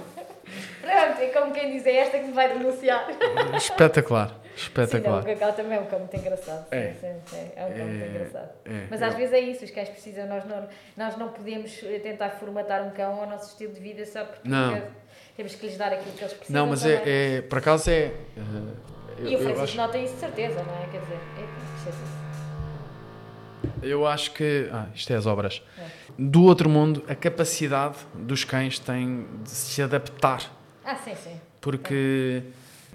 [0.93, 3.07] Pronto, é como quem diz, é esta que me vai denunciar.
[3.55, 5.21] Espetacular, Sim, não, espetacular.
[5.21, 6.63] o Cacau também é um cão muito engraçado.
[6.69, 6.93] Sim, É.
[6.99, 8.49] sim, sim, é um cão muito É, engraçado.
[8.65, 11.79] é, Mas eu- às vezes é isso, os cães precisam, nós não, nós não podemos
[11.83, 14.81] eh, tentar formatar um cão ao nosso estilo de vida só porque Não.
[15.35, 16.61] temos que lhes dar aquilo que eles precisam.
[16.63, 17.93] Não, mas é, é- por acaso é.
[17.93, 18.13] eh,
[19.19, 20.87] eu- E o eu Francisco acho- nota isso de certeza, não é?
[20.91, 22.23] Quer dizer, epa, esquece-se.
[23.81, 24.69] Eu acho que.
[24.71, 25.61] Ah, isto é as obras.
[25.77, 25.83] É.
[26.17, 30.41] Do outro mundo, a capacidade dos cães tem de se adaptar.
[30.85, 31.39] Ah, sim, sim.
[31.61, 32.43] Porque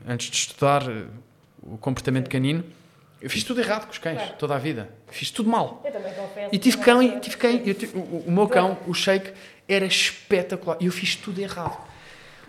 [0.07, 1.05] antes de estudar eh,
[1.63, 2.65] o comportamento canino,
[3.21, 4.35] eu fiz tudo errado com os cães, Claro.
[4.39, 4.89] toda a vida.
[5.09, 5.83] Fiz tudo mal.
[5.85, 6.49] Eu também confesso.
[6.53, 7.51] E tive cão, e tive cão.
[7.51, 9.33] eu tive- o, o meu cão, o shake,
[9.69, 10.77] era espetacular.
[10.81, 11.77] E eu fiz tudo errado.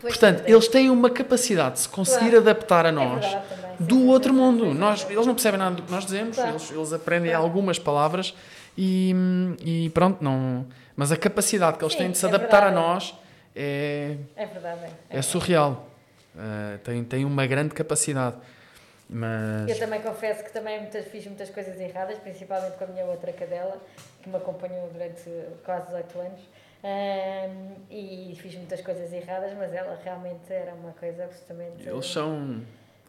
[0.01, 0.51] Pois, Portanto, é.
[0.51, 2.37] eles têm uma capacidade de se conseguir Claro.
[2.37, 4.73] adaptar a É nós verdade também, sim, do outro mundo.
[4.73, 8.33] Nós, eles não percebem nada do que nós dizemos, eles, eles aprendem algumas palavras
[8.77, 9.13] e,
[9.61, 10.65] e pronto, não.
[10.95, 13.13] Mas a capacidade que eles Sim, têm de se é adaptar a nós
[13.61, 15.17] é, É verdade, é.
[15.17, 15.85] é surreal.
[16.35, 18.37] Uh, tem, tem uma grande capacidade.
[19.09, 19.67] Mas.
[19.67, 23.33] Eu também confesso que também muitas, fiz muitas coisas erradas, principalmente com a minha outra
[23.33, 23.81] cadela,
[24.21, 25.29] que me acompanhou durante
[25.65, 26.41] quase 18 anos.
[26.81, 31.89] Ahm, e fiz muitas coisas erradas, mas ela realmente era uma coisa absolutamente.
[31.89, 32.61] Eles são.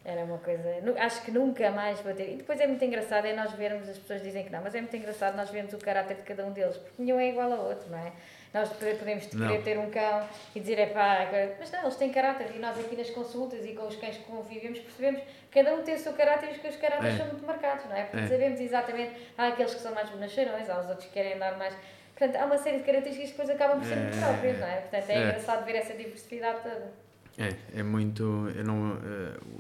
[0.05, 0.65] Era uma coisa.
[0.99, 2.33] Acho que nunca mais vou ter.
[2.33, 4.81] E depois é muito engraçado é nós vermos, as pessoas dizem que não, mas é
[4.81, 7.67] muito engraçado nós vermos o caráter de cada um deles, porque nenhum é igual ao
[7.67, 8.13] outro, não é?
[8.53, 12.11] Nós pode- podemos querer ter um cão e dizer, é pá, mas não, eles têm
[12.11, 15.73] caráter e nós aqui nas consultas e com os cães que convivemos percebemos que cada
[15.77, 17.19] um tem o seu caráter e os seus caráteres É.
[17.19, 18.03] são muito marcados, não é?
[18.05, 18.29] Porque É.
[18.29, 21.75] sabemos exatamente, há aqueles que são mais bonacheirões, há os outros que querem andar mais.
[22.17, 24.21] Portanto, há uma série de características que depois acabam por ser muito É.
[24.21, 24.77] próprias, não é?
[24.81, 25.19] Portanto, é, É.
[25.23, 26.93] engraçado ver essa diversidade toda.
[27.39, 28.23] É, é muito.
[28.57, 28.97] Eu não,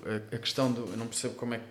[0.05, 0.83] eh, a, a questão do.
[0.91, 1.65] Eu não percebo como é que.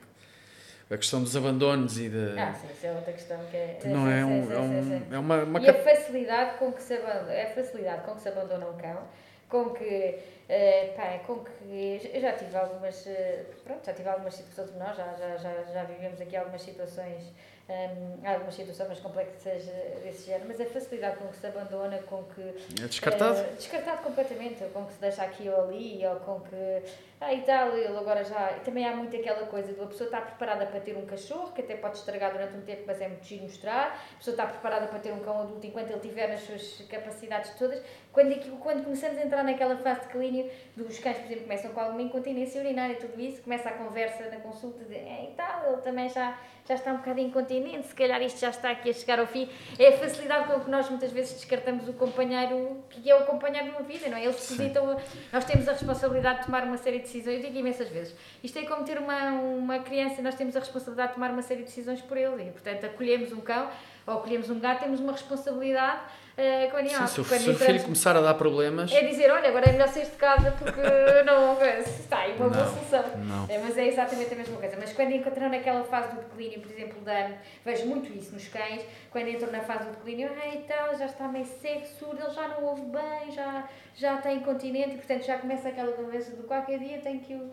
[0.92, 2.40] A questão dos abandonos e de.
[2.40, 3.80] Ah, sim, isso é outra questão que é.
[3.86, 6.82] não sim, é, sim, um, é, um, é uma, uma E a facilidade com que
[6.82, 9.04] se abandona, é a facilidade com que se abandona um cão,
[9.48, 10.18] com que,
[10.50, 14.76] eh, pá, é com que eu já tive algumas, eh, pronto, já tive algumas situações,
[14.78, 17.24] nós já, já, já, já vivemos aqui algumas situações,
[17.70, 22.00] hum, algumas situações mais complexas eh, desse género, mas a facilidade com que se abandona,
[22.00, 23.38] com que É descartado?
[23.40, 26.84] eh, descartado completamente, com que se deixa aqui ou ali, ou com que.
[27.22, 28.48] Ah, e tal, ele agora já.
[28.64, 31.60] Também há muito aquela coisa de a pessoa estar preparada para ter um cachorro, que
[31.60, 33.88] até pode estragar durante um tempo, mas é muito giro mostrar.
[34.14, 37.52] A pessoa está preparada para ter um cão adulto enquanto ele tiver nas suas capacidades
[37.56, 37.84] todas.
[38.14, 41.80] Quando, quando começamos a entrar naquela fase de clínico, dos cães, por exemplo, começam com
[41.82, 45.74] alguma incontinência urinária e tudo isso, começa a conversa na consulta de é, e tal,
[45.74, 48.94] ele também já, já está um bocado incontinente, se calhar isto já está aqui a
[48.94, 49.50] chegar ao fim.
[49.78, 53.68] É a facilidade com que nós muitas vezes descartamos o companheiro, que é o companheiro
[53.68, 54.24] de uma vida, não é?
[54.24, 54.98] Eles depositam,
[55.34, 58.16] nós temos a responsabilidade de tomar uma série de decisões, eu digo imensas vezes.
[58.44, 61.62] Isto é como ter uma, uma criança, nós temos a responsabilidade de tomar uma série
[61.62, 63.70] de decisões por ele, e portanto acolhemos um cão
[64.08, 66.02] ou acolhemos um gato, temos uma responsabilidade
[66.38, 68.92] Sim, se o, Quando se o filho começar a dar problemas.
[68.92, 70.82] é dizer, olha, agora é melhor sair de casa porque
[71.26, 73.04] não está aí uma boa Não, solução.
[73.18, 73.46] não.
[73.50, 74.78] É, mas é exatamente a mesma coisa.
[74.80, 77.32] Mas quando entram naquela fase do declínio, por exemplo, da,
[77.66, 81.08] vejo muito isso nos cães, quando entram na fase do declínio, ah, e tal, já
[81.08, 85.26] está meio seco, surdo, ele já não ouve bem, já, já está incontinente e, portanto,
[85.26, 87.50] já começa aquela conversa de qualquer dia tem que o,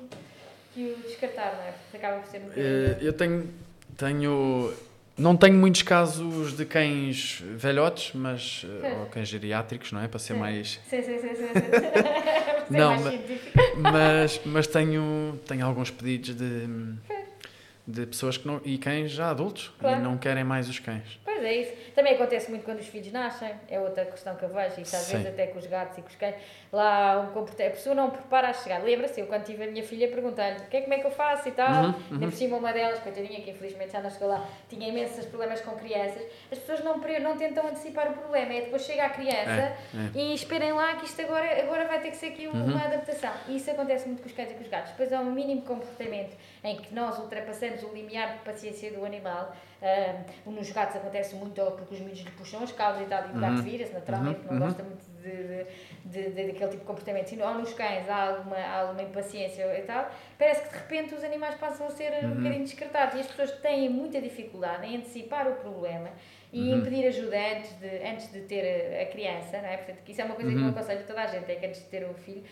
[0.73, 1.75] que o descartar, não é?
[1.95, 2.67] Acaba por ser bocadinho...
[2.67, 3.53] Eh, eu tenho,
[3.97, 4.73] tenho.
[5.19, 8.67] Não tenho muitos casos de cães velhotes, mas.
[9.01, 10.09] ou cães geriátricos, não é?
[10.09, 10.41] Para ser Sim.
[10.41, 10.81] mais.
[10.89, 11.37] Sim, sim, sim, sim.
[11.37, 12.37] sim.
[12.69, 13.15] Não, mas-.
[13.77, 16.69] Mas, mas tenho, tenho alguns pedidos de.
[17.87, 18.61] De pessoas que não.
[18.65, 19.73] E cães já adultos.
[19.79, 20.01] Claro.
[20.01, 21.21] E não querem mais os cães.
[21.25, 21.73] Pois é isso.
[21.95, 25.03] Também acontece muito quando os filhos nascem, é outra questão que eu vejo, isso às
[25.03, 25.13] Sim.
[25.19, 26.35] vezes até com os gatos e com os cães.
[26.73, 28.83] Lá um a pessoa não prepara a chegar.
[28.83, 31.11] Lembra-se, eu quando tive a minha filha perguntei-lhe o que é como é que eu
[31.11, 31.85] faço e tal.
[31.85, 35.25] Uhum, Ainda por cima uma delas, coitadinha, que infelizmente já não chegou lá, tinha imensos
[35.27, 36.23] problemas com crianças.
[36.51, 39.77] As pessoas não, não tentam antecipar o problema, é depois chega a criança É,
[40.15, 42.77] e esperem lá que isto agora, agora vai ter que ser aqui uma Uhum.
[42.79, 43.33] adaptação.
[43.49, 44.91] E isso acontece muito com os cães e com os gatos.
[44.93, 49.55] Depois há um mínimo comportamento em que nós ultrapassamos o limiar de paciência do animal.
[50.47, 53.31] Um, nos gatos acontece muito porque os miúdos lhe puxam as caudas e tal, e
[53.37, 53.63] o gato Uhum.
[53.63, 54.59] vira-se, naturalmente, Uhum, não uhum.
[54.61, 55.65] gosta muito de,
[56.05, 57.39] de, de- daquele tipo de comportamento.
[57.41, 61.23] Ou nos cães há alguma, há alguma impaciência e tal, parece que de repente os
[61.23, 62.33] animais passam a ser Uhum.
[62.33, 66.09] um bocadinho descartados e as pessoas têm muita dificuldade em antecipar o problema
[66.53, 66.83] e Uhum.
[66.83, 69.77] pedir ajuda antes de, antes de ter a, criança, não é?
[69.77, 70.71] Portanto, isso é uma coisa que eu Uhum.
[70.71, 72.43] aconselho a toda a gente, é que antes de ter um filho,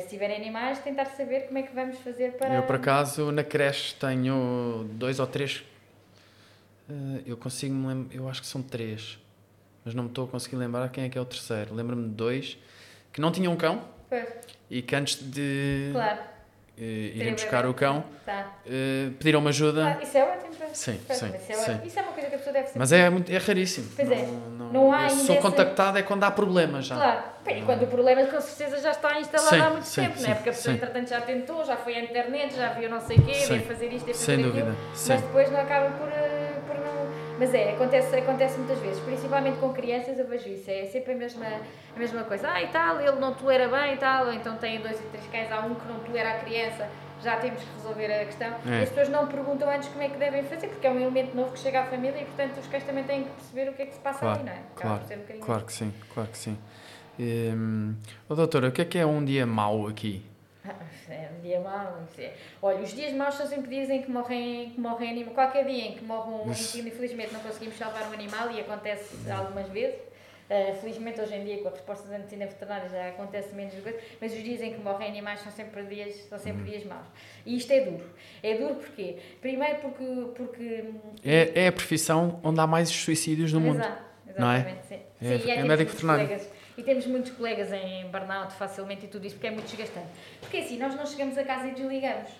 [0.00, 2.54] se tiverem animais, tentar saber como é que vamos fazer para...
[2.54, 5.62] Eu, por acaso, na creche tenho dois ou três.
[6.88, 8.14] eh, eu consigo me lembrar.
[8.16, 9.18] Eu acho que são três.
[9.84, 11.74] Mas não me estou a conseguir lembrar quem é que é o terceiro.
[11.74, 12.56] Lembro-me de dois
[13.12, 14.28] que não tinham cão Pois,
[14.70, 16.20] e que antes de claro.
[16.78, 16.82] Eh,
[17.14, 18.46] irem buscar o cão Tá.
[18.66, 19.82] eh, pediram-me ajuda.
[19.82, 20.52] Claro, isso é ótimo.
[20.58, 20.78] pois.
[20.78, 21.70] Sim, Pois, sim, Isso é, sim.
[21.72, 21.86] ótimo.
[21.86, 22.78] Isso é uma coisa que a pessoa deve saber.
[22.78, 23.90] Mas é, muito, é raríssimo.
[23.94, 24.26] Pois é.
[24.58, 26.94] Não, Não há sou contactado é quando há problemas já.
[26.96, 30.00] Claro, Bem, e quando o problema com certeza já está instalado Sim, há muito sim,
[30.02, 30.28] tempo, não é?
[30.28, 30.78] sim, Porque a pessoa sim.
[30.80, 33.48] entretanto já tentou, já foi à internet, já viu não sei o quê, Sim.
[33.48, 35.12] veio fazer isto, veio fazer Sem aquilo, dúvida, sim.
[35.12, 36.41] mas depois não acaba por, não.
[37.42, 41.16] Mas é, acontece, acontece muitas vezes, principalmente com crianças eu vejo isso, é sempre a
[41.16, 42.48] mesma, a mesma coisa.
[42.48, 45.26] Ah, e tal, ele não tolera bem e tal, ou então tem dois e três
[45.26, 46.88] cães, há um que não tolera a criança,
[47.20, 48.54] já temos que resolver a questão.
[48.64, 48.78] É.
[48.78, 51.36] E as pessoas não perguntam antes como é que devem fazer, porque é um elemento
[51.36, 53.82] novo que chega à família e, portanto, os cães também têm que perceber o que
[53.82, 54.62] é que se passa Claro, ali, não é?
[54.76, 56.56] Claro, um claro que sim, claro que sim.
[57.18, 57.96] Hum,
[58.28, 60.24] oh, doutora, o que é que é um dia mau aqui?
[60.64, 60.74] Ah,
[61.08, 61.98] É um dia mau.
[62.18, 65.34] é- Olha, os dias maus são sempre dias em que morrem, que morrem animais.
[65.34, 69.30] Qualquer dia em que morre um, que infelizmente não conseguimos salvar um animal e acontece
[69.30, 69.98] algumas vezes.
[70.50, 73.98] Uh, felizmente hoje em dia com a resposta da medicina veterinária já acontece menos coisas,
[74.20, 77.06] mas os dias em que morrem animais são sempre dias, são sempre dias maus.
[77.46, 78.04] E isto é duro.
[78.42, 79.16] É duro porquê?
[79.40, 80.04] Primeiro porque...
[80.34, 80.84] porque
[81.24, 83.80] é, é a profissão onde há mais suicídios no mundo.
[83.80, 84.02] Exato,
[84.38, 84.56] não é?
[84.58, 84.94] exatamente, sim.
[85.22, 86.26] É, sim, e é temos médico veterinário.
[86.26, 90.08] colegas- E temos muitos colegas em burnout facilmente e tudo isso, porque é muito desgastante.
[90.40, 92.30] Porque assim, nós não chegamos a casa e desligamos.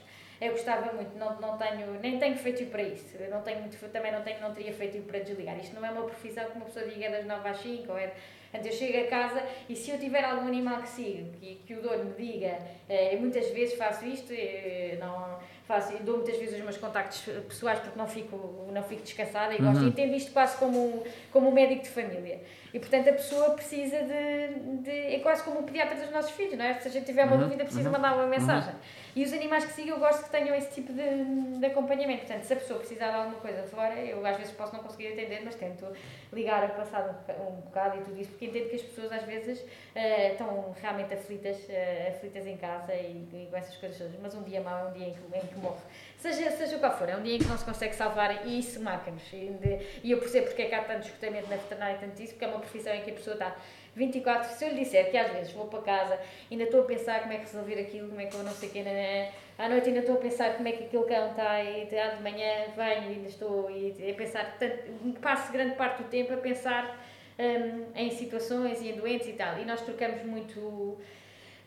[0.40, 3.16] Eu gostava muito, não, não tenho, nem tenho feito para isso.
[3.16, 5.56] Eu não tenho muito, também não, tenho, não teria feito para desligar.
[5.58, 8.12] Isto não é uma profissão que uma pessoa diga das 9 às 5, ou é,
[8.52, 11.72] Portanto, eu chego a casa e se eu tiver algum animal que siga, que, que
[11.74, 16.56] o dono me diga, eh, muitas vezes faço isto, eh, não faço, dou muitas vezes
[16.58, 19.88] os meus contactos pessoais porque não fico, não fico descansada e gosto, Uhum.
[19.88, 22.42] entendo isto quase como, como um médico de família.
[22.74, 24.90] E portanto a pessoa precisa de, de.
[25.14, 26.74] É quase como o pediatra dos nossos filhos, não é?
[26.78, 28.74] Se a gente tiver uma Uhum, dúvida, precisa uhum, mandar uma mensagem.
[29.14, 32.24] E os animais que sigam, eu gosto que tenham esse tipo de, de acompanhamento.
[32.24, 35.08] Portanto, se a pessoa precisar de alguma coisa fora, eu às vezes posso não conseguir
[35.08, 35.86] atender, mas tento
[36.32, 39.22] ligar a passar um, um bocado e tudo isso, porque entendo que as pessoas às
[39.24, 39.62] vezes
[39.94, 44.14] eh, estão realmente aflitas, eh, aflitas em casa e, e com essas coisas todas.
[44.18, 45.82] Mas um dia mau é um dia em que, em que morre.
[46.16, 48.80] Seja, seja qual for, é um dia em que não se consegue salvar e isso
[48.80, 49.30] marca-nos.
[49.30, 52.32] E, e eu percebo porque é que há tanto esgotamento na veterinária e tanto isso,
[52.32, 53.56] porque é uma profissão em que a pessoa está
[53.94, 56.18] 24, se eu lhe disser que às vezes vou para casa,
[56.50, 58.68] ainda estou a pensar como é que resolver aquilo, como é que eu não sei
[58.68, 61.62] o quê, né, à noite ainda estou a pensar como é que aquele cão está
[61.62, 66.08] e ah, de manhã venho e ainda estou a pensar, tanto, passo grande parte do
[66.08, 66.98] tempo a pensar
[67.38, 69.58] hum, em situações e em doentes e tal.
[69.58, 70.98] E nós trocamos muito.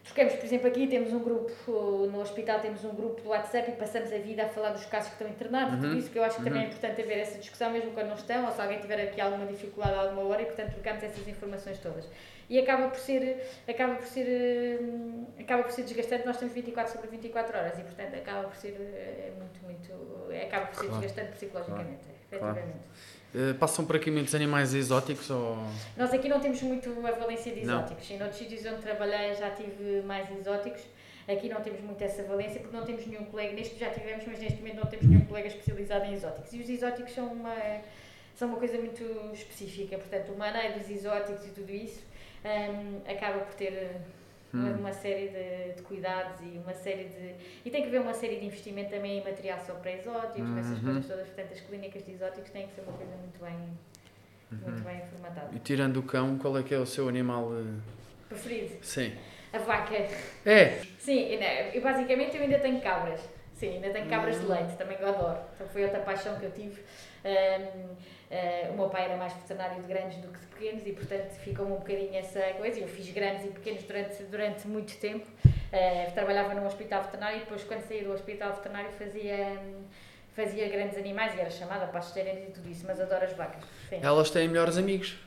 [0.06, 1.72] Trocamos, por exemplo, aqui temos um grupo,
[2.12, 5.08] no hospital temos um grupo do WhatsApp e passamos a vida a falar dos casos
[5.10, 5.82] que estão internados, Uhum.
[5.82, 8.16] tudo isso que eu acho que também é importante haver essa discussão, mesmo quando não
[8.16, 11.28] estão, ou se alguém tiver aqui alguma dificuldade a alguma hora, e portanto trocamos essas
[11.28, 12.08] informações todas.
[12.48, 16.94] E acaba por ser, acaba por ser, hum, acaba por ser desgastante, nós temos 24
[16.94, 21.02] sobre 24 horas e portanto acaba por ser eh, muito, muito, acaba por ser Claro.
[21.02, 22.46] desgastante psicologicamente, Claro.
[22.56, 22.86] efetivamente.
[23.38, 25.58] Eh, passam por aqui muitos animais exóticos ou.
[25.98, 27.80] Nós aqui não temos muito a valência de Não.
[27.80, 28.10] exóticos.
[28.10, 30.82] Em outros sítios onde trabalhei já tive mais exóticos.
[31.28, 34.40] Aqui não temos muito essa valência porque não temos nenhum colega, neste já tivemos, mas
[34.40, 36.54] neste momento não temos nenhum colega especializado em exóticos.
[36.54, 37.56] E os exóticos são uma,
[38.36, 42.00] são uma coisa muito específica, portanto, o maneiro dos exóticos e tudo isso
[42.46, 43.98] hum, acaba por ter
[44.58, 44.80] Hum.
[44.80, 47.36] uma série de, de cuidados e uma série de.
[47.66, 50.78] E tem que haver uma série de investimento também em material só para exóticos, essas
[50.78, 50.84] Uhum.
[50.84, 51.28] coisas todas.
[51.28, 53.58] Portanto, as clínicas de exóticos têm que ser uma coisa muito bem,
[54.52, 54.84] muito Uhum.
[54.84, 55.50] bem formatada.
[55.54, 57.52] E tirando o cão, qual é que é o seu animal?
[57.54, 57.80] eh,
[58.30, 58.76] Preferido?
[58.82, 59.14] Sim.
[59.54, 59.96] A vaca.
[60.46, 60.80] É!
[61.00, 61.28] Sim,
[61.74, 63.22] e basicamente eu ainda tenho cabras.
[63.56, 65.40] Sim, ainda tenho cabras de leite, também que eu adoro.
[65.56, 66.84] Então foi outra paixão que eu tive.
[67.24, 67.96] Ahm,
[68.30, 71.32] ah, o meu pai era mais veterinário de grandes do que de pequenos e, portanto,
[71.40, 72.80] ficou-me um bocadinho essa coisa.
[72.82, 75.26] Eu fiz grandes e pequenos durante, durante muito tempo.
[75.72, 79.84] Ah, trabalhava num hospital veterinário e depois, quando saí do hospital veterinário, fazia, hum,
[80.36, 83.64] fazia grandes animais e era chamada para as e tudo isso, mas adoro as vacas.
[83.88, 84.00] Sim.
[84.02, 85.18] Elas têm melhores amigos.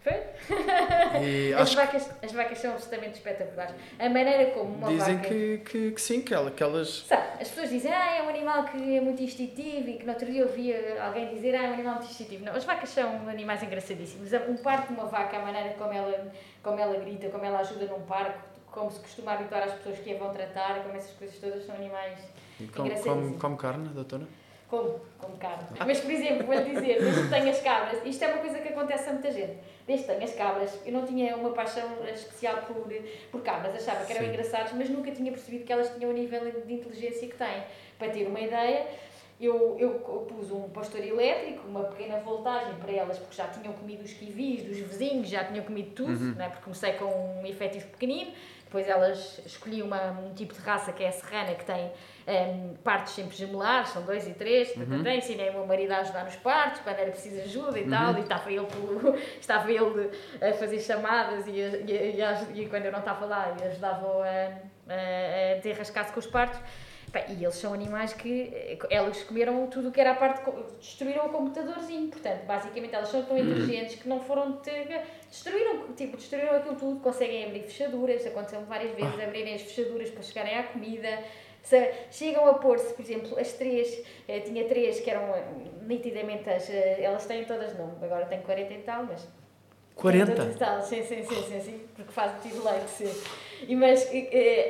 [0.00, 0.12] Foi?
[1.60, 3.74] As vacas, as vacas são absolutamente espetaculares.
[3.98, 5.28] A maneira como uma dizem vaca...
[5.28, 7.04] que, que, que sim, que, ela, que elas.
[7.06, 10.12] Sabe, as pessoas dizem, ah, é um animal que é muito instintivo e que no
[10.12, 12.44] outro dia eu ouvia alguém dizer, ah, é um animal muito instintivo.
[12.44, 14.32] Não, as vacas são animais engraçadíssimos.
[14.48, 16.32] Um parto de uma vaca, a maneira como ela,
[16.62, 18.38] como ela grita, como ela ajuda num parque,
[18.70, 21.74] como se costuma habituar as pessoas que a vão tratar, como essas coisas todas são
[21.74, 22.18] animais
[22.58, 23.14] e Come, Engraçadíssimo.
[23.14, 24.26] come, come carne, doutora?
[24.70, 25.64] Como, como carne.
[25.84, 28.68] Mas, por exemplo, vou-lhe dizer, desde que tenho as cabras, isto é uma coisa que
[28.68, 29.58] acontece a muita gente.
[29.86, 32.86] Desde que tenho as cabras, eu não tinha uma paixão especial por,
[33.32, 34.28] por cabras, achava que eram Sim.
[34.30, 37.62] engraçadas, mas nunca tinha percebido que elas tinham o nível de inteligência que têm.
[37.98, 38.86] Para ter uma ideia,
[39.40, 39.90] eu, eu
[40.28, 44.62] pus um pastor elétrico, uma pequena voltagem para elas, porque já tinham comido os kiwis
[44.62, 46.34] dos vizinhos, já tinham comido tudo, Uhum.
[46.36, 46.48] não é?
[46.48, 47.06] porque comecei com
[47.40, 48.32] um efetivo pequenino.
[48.70, 51.90] Depois elas escolhiam uma, um tipo de raça que é a serrana, que tem
[52.24, 54.76] em, partos sempre gemelares, são dois e três.
[54.76, 54.98] Uhum.
[55.00, 55.08] Uhum.
[55.08, 58.20] Ensinei o meu marido a ajudar nos partos, quando era preciso ajuda e tal, e
[58.20, 60.10] estava ele, pelo- estava ele
[60.40, 63.56] a fazer chamadas e, a- e, a- e, a- e quando eu não estava lá,
[63.60, 64.28] e ajudava a,
[64.88, 66.60] a, a desenrascar-se com os partos.
[67.28, 70.42] E eles são animais que eh, elas comeram tudo o que era a parte,
[70.78, 72.08] destruíram o computadorzinho.
[72.08, 77.00] Portanto, basicamente elas são tão inteligentes que não foram ter, destruíram, tipo, destruíram aquilo tudo,
[77.00, 81.18] conseguem abrir fechaduras, aconteceu várias vezes abrirem as fechaduras para chegarem à comida.
[81.62, 85.44] Se, chegam a pôr-se, por exemplo, as três, eh, tinha três que eram eh,
[85.82, 89.26] nitidamente as, elas têm todas nome, agora tenho 40 e tal, mas
[89.96, 90.32] 40?
[90.32, 93.22] Todas e tal, Sim, sim, sim, sim, sim, porque faz tive leite, sim.
[93.68, 94.08] E, mas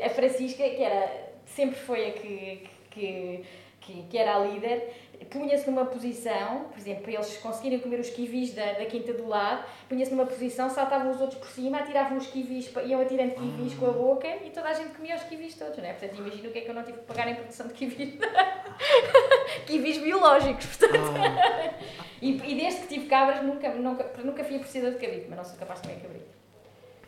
[0.05, 3.44] a Francisca, que era, sempre foi a que, que,
[3.80, 4.92] que, que era a líder,
[5.30, 9.28] punha-se numa posição, por exemplo, para eles conseguirem comer os kiwis da, da quinta do
[9.28, 13.74] lado, punha-se numa posição, saltavam os outros por cima, atiravam os kiwis, iam atirando kiwis
[13.74, 15.92] com a boca e toda a gente comia os kiwis todos, não é?
[15.92, 18.14] Portanto, imagina o que é que eu não tive que pagar em produção de kiwis.
[19.66, 21.01] kiwis biológicos, portanto.
[22.22, 25.44] E, e desde que tive cabras, nunca, nunca, nunca fui apreciador de cabrito, mas não
[25.44, 26.40] sou capaz de comer cabrito.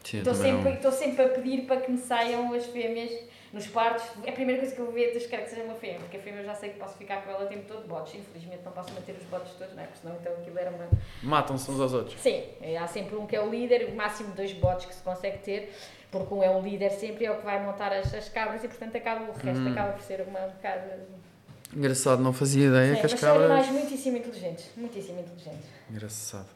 [0.04, 3.12] Estou sempre, estou sempre a pedir para que me saiam as fêmeas
[3.52, 4.04] nos partos.
[4.24, 6.16] É a primeira coisa que eu vou ver, Deus quero que seja uma fêmea, porque
[6.16, 8.14] a fêmea eu já sei que posso ficar com ela o tempo todo botes.
[8.14, 9.86] Infelizmente não posso manter os botes todos, não é?
[9.86, 10.88] Porque senão então aquilo era uma.
[11.22, 12.20] Matam-se uns aos outros.
[12.20, 15.02] Sim, é, há sempre um que é o líder, o máximo dois botes que se
[15.02, 15.72] consegue ter,
[16.10, 18.68] porque um é o líder sempre, é o que vai montar as, as cabras e
[18.68, 19.72] portanto acaba, o resto Hum.
[19.72, 20.82] acaba por ser uma um bocado.
[21.74, 23.66] Engraçado, não fazia ideia Sim, que as mas são cabras.
[23.68, 25.66] muitíssimo inteligentes, muitíssimo inteligentes.
[25.90, 26.48] Engraçado.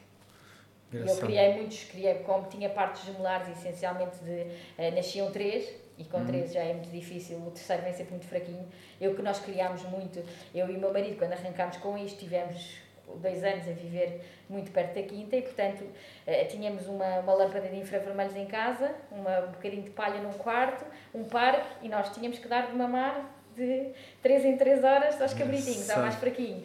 [0.92, 1.26] Eu Engraçado.
[1.26, 4.46] criei muitos, criei, como tinha partes gemelares, essencialmente de,
[4.78, 5.68] eh, nasciam três,
[5.98, 6.26] e com Uhum.
[6.26, 8.68] três já é muito difícil, o terceiro vem sempre muito fraquinho.
[9.00, 10.22] Eu que nós criámos muito,
[10.54, 12.78] eu e o meu marido, quando arrancámos com isto, tivemos
[13.22, 15.84] dois anos a viver muito perto da quinta e, portanto,
[16.26, 20.32] eh, tínhamos uma, uma lâmpada de infravermelhos em casa, uma, um bocadinho de palha num
[20.32, 20.84] quarto,
[21.14, 23.90] um parque, e nós tínhamos que dar de mamar de
[24.22, 26.64] 3 em 3 horas aos cabritinhos, ao mais fraquinho.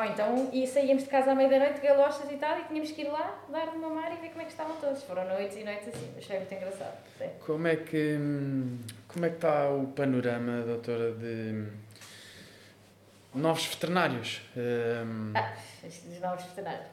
[0.00, 3.08] Ou então, e saíamos de casa à meia-noite, galochas e tal, e tínhamos que ir
[3.10, 5.02] lá, dar de mamar e ver como é que estavam todos.
[5.02, 6.96] Foram noites e noites assim, achei muito engraçado.
[7.18, 7.28] Sim.
[7.44, 8.16] Como é que
[9.08, 11.66] como é que está o panorama, doutora, de
[13.34, 14.40] novos veterinários?
[14.56, 15.52] Hum, Ah,
[15.84, 16.86] estes novos veterinários.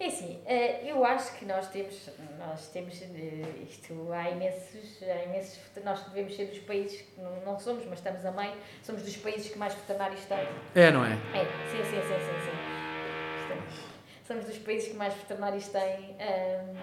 [0.00, 5.24] É assim, eh, eu acho que nós temos, nós temos eh, isto, há imensos, há
[5.24, 9.16] imensos, nós devemos ser dos países, que não, somos, mas estamos a meio, somos dos
[9.16, 10.46] países que mais veterinários têm.
[10.76, 11.12] É, não é?
[11.34, 13.42] É, sim, sim, sim, sim, sim.
[13.42, 13.74] Estamos,
[14.24, 16.76] somos dos países que mais veterinários têm, ahm,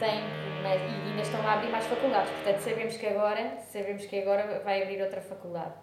[0.00, 0.22] têm
[0.64, 2.30] mas- e ainda estão a abrir mais faculdades.
[2.30, 5.74] Portanto, sabemos que agora, sabemos que agora vai abrir outra faculdade.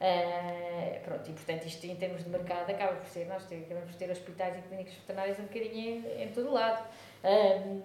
[0.00, 3.94] Ah, pronto, e portanto isto em termos de mercado acaba por ser, nós acabamos por
[3.98, 6.86] ter hospitais e clínicas veterinárias um bocadinho em, em todo o lado.
[7.22, 7.82] Ahm,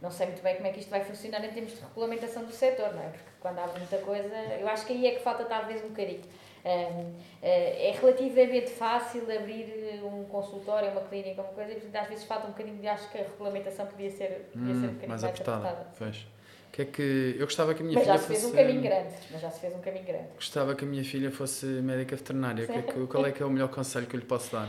[0.00, 2.52] não sei muito bem como é que isto vai funcionar em termos de regulamentação do
[2.52, 3.08] setor, não é?
[3.08, 6.22] Porque quando há muita coisa, eu acho que aí é que falta talvez um bocadinho.
[6.64, 12.24] Eh, é relativamente fácil abrir um consultório, uma clínica, uma coisa, e portanto às vezes
[12.24, 15.08] falta um bocadinho de acho que a regulamentação podia ser, podia ser um Hum, bocadinho
[15.08, 15.86] mais mais, apertada.
[15.92, 16.33] O
[16.74, 18.56] Que é que eu gostava que a minha Mas já filha se fez fosse um
[18.56, 20.24] caminho grande, mas já se fez um caminho grande.
[20.34, 22.66] Gostava que a minha filha fosse médica veterinária.
[22.66, 24.68] Que é que- qual é que é o melhor conselho que eu lhe posso dar?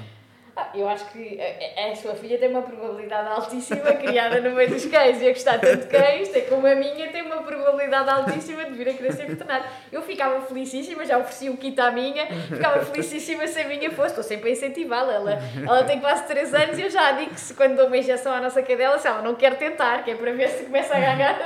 [0.58, 4.51] Ah, eu acho que a, a- a sua filha tem uma probabilidade altíssima, criada no
[4.56, 7.43] meio dos cães e a gostar tanto de cães, tem como a minha, tem uma
[7.43, 9.66] probabilidade altíssima de vir a querer ser veterinário.
[9.91, 14.10] Eu ficava felicíssima, já ofereci um kit à minha, ficava felicíssima se a minha fosse,
[14.10, 15.14] estou sempre a incentivá-la.
[15.14, 17.97] Ela, ela tem quase 3 anos e eu já digo que se quando dou uma
[17.97, 20.95] injeção à nossa cadela, se ela não quer tentar, que é para ver se começa
[20.95, 21.38] a ganhar.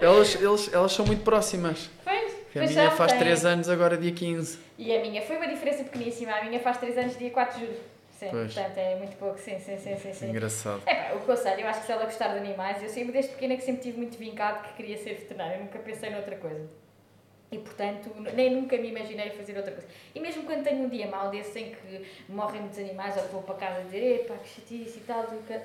[0.00, 1.90] Elas, eles, elas são muito próximas.
[2.04, 3.20] Pois, a pois minha faz tem.
[3.20, 4.58] 3 anos, agora dia 15.
[4.78, 7.66] E a minha foi uma diferença pequeníssima, a minha faz 3 anos, dia 4 de
[7.66, 7.93] julho.
[8.18, 8.54] Sim, Pois.
[8.54, 10.12] portanto é muito pouco, sim, sim, sim, sim.
[10.12, 10.30] sim.
[10.30, 10.82] Engraçado.
[10.86, 13.32] É pá, o conselho, eu acho que se ela gostar de animais, eu sempre desde
[13.32, 16.68] pequena que sempre tive muito vincado que queria ser veterinária, nunca pensei noutra coisa.
[17.50, 19.86] E portanto, nem nunca me imaginei fazer outra coisa.
[20.14, 23.42] E mesmo quando tenho um dia mau desse em que morrem muitos animais, ou vou
[23.42, 25.62] para casa dizer, epá, que chatice e tal, nunca...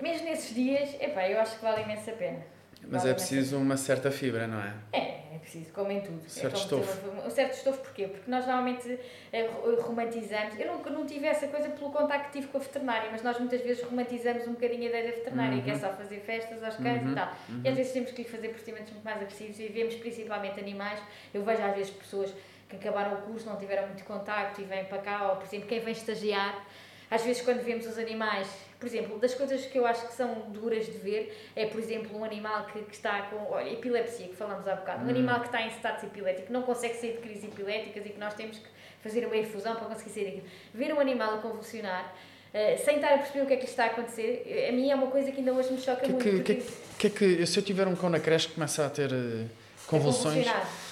[0.00, 2.51] mesmo nesses dias, epá, eu acho que vale imensa pena.
[2.88, 4.74] Mas é preciso uma certa fibra, não é?
[4.92, 6.22] é, é preciso, como em tudo.
[6.28, 7.08] Certo é estofo.
[7.26, 8.06] Um certo estofo porquê?
[8.08, 8.98] Porque nós normalmente
[9.32, 10.58] eh, ro- romantizamos.
[10.58, 13.38] Eu nunca não tive essa coisa pelo contacto que tive com a veterinária, mas nós
[13.38, 16.76] muitas vezes romantizamos um bocadinho a ideia da veterinária, que é só fazer festas aos
[16.76, 17.32] cães Uhum, e tal.
[17.64, 20.98] E às vezes temos que lhe fazer procedimentos muito mais agressivos e vemos principalmente animais.
[21.32, 22.32] Eu vejo às vezes pessoas
[22.68, 25.66] que acabaram o curso, não tiveram muito contacto e vêm para cá, ou por exemplo,
[25.68, 26.66] quem vem estagiar.
[27.10, 28.48] Às vezes, quando vemos os animais,
[28.82, 32.18] por exemplo, das coisas que eu acho que são duras de ver, é, por exemplo,
[32.18, 35.46] um animal que, que está com olha, epilepsia, que falamos há bocado, um animal que
[35.46, 38.58] está em status epilético, que não consegue sair de crises epiléticas e que nós temos
[38.58, 38.66] que
[39.00, 40.46] fazer uma infusão para conseguir sair daquilo.
[40.74, 42.12] Ver um animal a convulsionar,
[42.52, 44.72] eh, sem estar a perceber o que é que lhe está a acontecer, eh, a
[44.72, 46.42] mim é uma coisa que ainda hoje me choca Que, muito.
[46.42, 46.64] que, que,
[46.98, 49.46] que é que se eu tiver um cão na creche que começa a ter eh,
[49.86, 50.44] convulsões.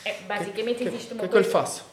[0.05, 1.67] É, basicamente que, existe que, uma que é que eu lhe coisa.
[1.67, 1.91] faço?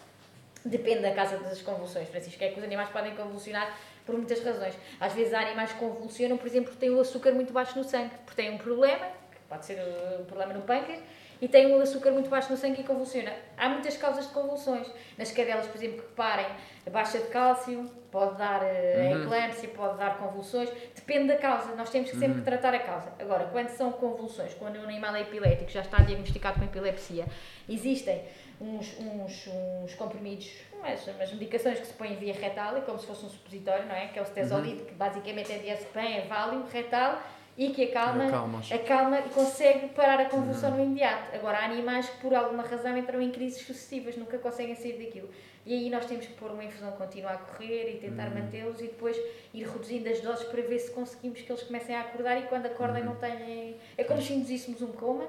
[0.63, 2.43] Depende da casa das convulsões, Francisco.
[2.43, 3.75] É que os animais podem convulsionar
[4.07, 4.73] por muitas razões.
[4.99, 7.83] Às vezes há animais que convulsionam, por exemplo, porque têm o açúcar muito baixo no
[7.83, 11.01] sangue, porque têm um problema, que pode ser uh, um problema no pâncreas,
[11.39, 13.31] e têm o açúcar muito baixo no sangue e convulsiona.
[13.55, 14.87] Há muitas causas de convulsões.
[15.17, 16.47] Nas cadelas, por exemplo, que parem,
[16.89, 20.69] baixa de cálcio, pode dar uh, eclâmpsia, pode dar convulsões.
[20.95, 21.75] Depende da causa.
[21.75, 23.11] Nós temos que sempre tratar a causa.
[23.19, 27.25] Agora, quando são convulsões, quando um animal é epilético, já está diagnosticado com epilepsia,
[27.69, 28.23] existem
[28.59, 29.47] uns, uns,
[29.83, 33.29] uns comprimidos, umas, umas medicações que se põem via retal, é como se fosse um
[33.29, 34.07] supositório, não é?
[34.07, 37.21] Que é o stesolide, que basicamente é diazepam, é Valium, retal,
[37.57, 38.27] e que acalma,
[38.71, 41.35] acalma e consegue parar a convulsão no imediato.
[41.35, 45.29] Agora, há animais que por alguma razão entram em crises sucessivas, nunca conseguem sair daquilo.
[45.65, 48.83] E aí nós temos que pôr uma infusão contínua a correr e tentar mantê-los e
[48.83, 49.17] depois
[49.53, 52.67] ir reduzindo as doses para ver se conseguimos que eles comecem a acordar e quando
[52.67, 53.75] acordem não têm...
[53.97, 55.25] É como se induzíssemos um coma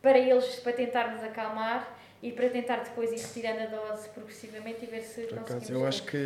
[0.00, 1.94] para eles, para tentarmos acalmar
[2.26, 5.52] e para tentar depois ir retirando a dose progressivamente e ver se Por conseguimos...
[5.52, 6.18] acaso, eu acho que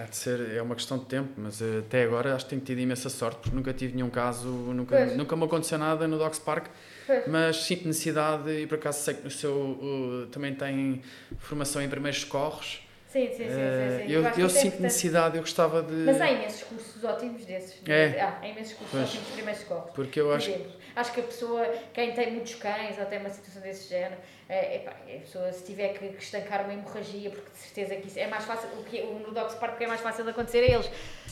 [0.00, 2.62] há de ser, é uma questão de tempo, mas eh, até agora acho que tenho
[2.62, 5.16] tido imensa sorte, porque nunca tive nenhum caso, nunca, Pois.
[5.16, 6.66] nunca me aconteceu nada no Dogs Park,
[7.06, 7.26] Pois.
[7.26, 11.02] mas sinto necessidade e por acaso sei que o seu uh, também tem
[11.38, 12.80] formação em primeiros socorros.
[13.08, 14.12] Sim, sim, sim, Eh, sim, sim.
[14.12, 15.92] eu eu isso é sinto necessidade, eu gostava de.
[15.92, 17.80] Mas há imensos cursos ótimos desses.
[17.86, 18.20] É.
[18.20, 19.08] Há, há imensos cursos Pois.
[19.08, 19.90] ótimos de primeiros socorros.
[19.94, 23.30] Porque eu acho exemplo, acho que a pessoa, quem tem muitos cães ou tem uma
[23.30, 24.16] situação desse género,
[24.48, 28.08] é, epá, a pessoa se tiver que, que estancar uma hemorragia, porque de certeza que
[28.08, 30.30] isso é mais fácil, o que o no Park o que é mais fácil de
[30.30, 30.90] acontecer a eles,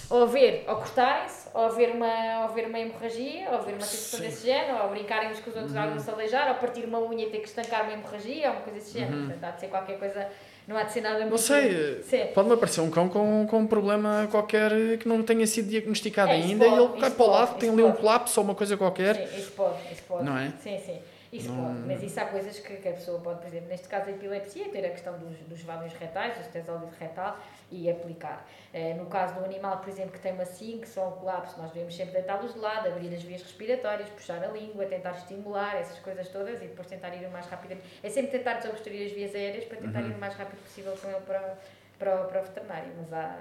[0.09, 4.19] ou ver, ou cortarem-se, ou ver uma, ou ver uma hemorragia, ou ver uma situação
[4.19, 4.25] Sim.
[4.25, 4.31] Uhum.
[4.31, 7.27] desse género, ou brincarem uns com os outros, algum se aleijar, ou partir uma unha
[7.27, 9.27] e ter que estancar uma hemorragia, ou uma coisa desse género.
[9.27, 10.29] Portanto, há de ser qualquer coisa,
[10.67, 11.33] não há de ser nada muito...
[11.33, 11.97] Uhum.
[11.97, 15.69] Não sei, pode-me aparecer um cão com, com um problema qualquer que não tenha sido
[15.69, 17.83] diagnosticado É, ainda pode, e ele cai isso para o pode, lado, tem isso ali
[17.83, 18.01] um pode.
[18.01, 19.17] colapso ou uma coisa qualquer.
[19.17, 20.25] Sim, isso pode, isso pode.
[20.25, 20.51] Não é?
[20.63, 20.99] Sim, sim.
[21.33, 21.79] Isso Não- pode.
[21.87, 24.69] Mas isso há coisas que, que a pessoa pode, por exemplo, neste caso a epilepsia,
[24.69, 27.39] ter a questão dos, dos vários retais, dos tesólidos retal
[27.71, 28.47] e aplicar.
[28.75, 31.71] Eh, no caso do animal, por exemplo, que tem uma SINC, só um colapso, nós
[31.73, 35.99] devemos sempre deitá-los de lado, abrir as vias respiratórias, puxar a língua, tentar estimular, essas
[36.01, 37.87] coisas todas e depois tentar ir o mais rapidamente.
[38.03, 41.09] É sempre tentar desobstruir as vias aéreas para tentar ir o mais rápido possível com
[41.09, 41.57] ele para,
[42.03, 42.93] para, o- para o veterinário.
[42.99, 43.37] Mas há.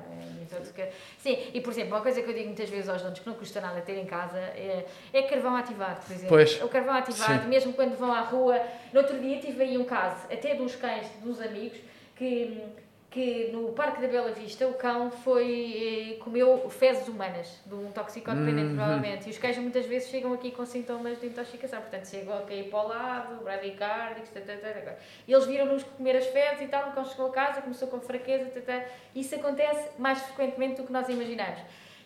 [0.51, 3.19] é que- Sim, e por exemplo, uma coisa que eu digo muitas vezes aos donos
[3.19, 6.29] que não custa nada ter em casa é, é carvão ativado, por exemplo.
[6.29, 6.61] Pois.
[6.61, 7.49] O carvão ativado, Sim.
[7.49, 8.61] mesmo quando vão à rua.
[8.93, 11.79] No outro dia tive aí um caso, até de uns cães, uns amigos,
[12.15, 12.63] que,
[13.11, 17.91] que no Parque da Bela Vista o cão foi, eh, comeu fezes humanas, de um
[17.91, 18.75] toxicodependente Uhum.
[18.75, 19.27] provavelmente.
[19.27, 22.69] E os cães muitas vezes chegam aqui com sintomas de intoxicação, portanto chegam a cair
[22.69, 24.97] para o lado, bradicárdicos, tata, tata, tata.
[25.27, 27.99] E eles viram-nos comer as fezes e tal, o cão chegou a casa, começou com
[27.99, 28.85] fraqueza, tata.
[29.13, 31.59] isso acontece mais frequentemente do que nós imaginamos.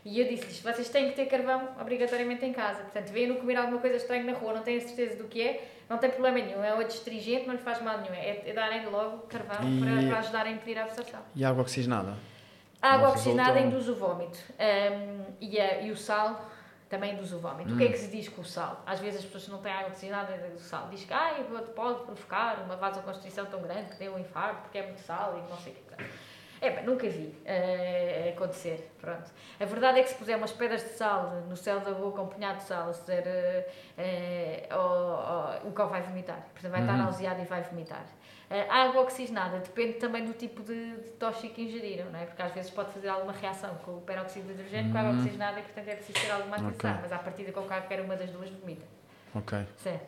[0.04, 2.82] E eu disse-lhes, vocês têm que ter carvão obrigatoriamente em casa.
[2.82, 5.98] Portanto, veem-no comer alguma coisa estranha na rua, não têm certeza do que é, não
[5.98, 6.64] tem problema nenhum.
[6.64, 8.14] É um adstringente, não lhe faz mal nenhum.
[8.14, 11.20] É, é darem logo carvão E- para, para ajudar a impedir a absorção.
[11.36, 12.16] E água oxigenada?
[12.82, 14.40] A água Não oxigenada resulta- induz o vómito.
[14.60, 16.40] Ahm, e, a- e o sal
[16.90, 17.74] também induz o vómito.
[17.74, 18.84] O que é que se diz com o sal?
[18.86, 20.88] Às vezes as pessoas que não têm água oxigenada do sal.
[20.90, 21.34] Diz que ah,
[21.76, 25.50] pode, provocar uma vasoconstrição tão grande que dê um infarto porque é muito sal e
[25.50, 26.26] não sei o que.
[26.62, 28.90] É, bem, nunca vi eh, acontecer.
[29.02, 29.30] Pronto.
[29.60, 32.28] A verdade é que se puser umas pedras de sal no céu da boca, um
[32.28, 33.68] punhado de sal, se der,
[33.98, 36.42] eh, ao- ao- o cão vai vomitar.
[36.54, 38.06] Portanto, vai estar nauseado e vai vomitar.
[38.50, 42.26] Eh, a água oxigenada depende também do tipo de, de tóxico que ingeriram, não é?
[42.26, 45.14] Porque às vezes pode fazer alguma reação com o peróxido de hidrogênio com a água
[45.14, 46.92] oxigenada e, portanto, é preciso ter alguma atenção.
[46.92, 47.02] Ok.
[47.02, 48.86] Mas à partida, com qualquer uma das duas, vomita.
[49.34, 50.00] Ok, Sim.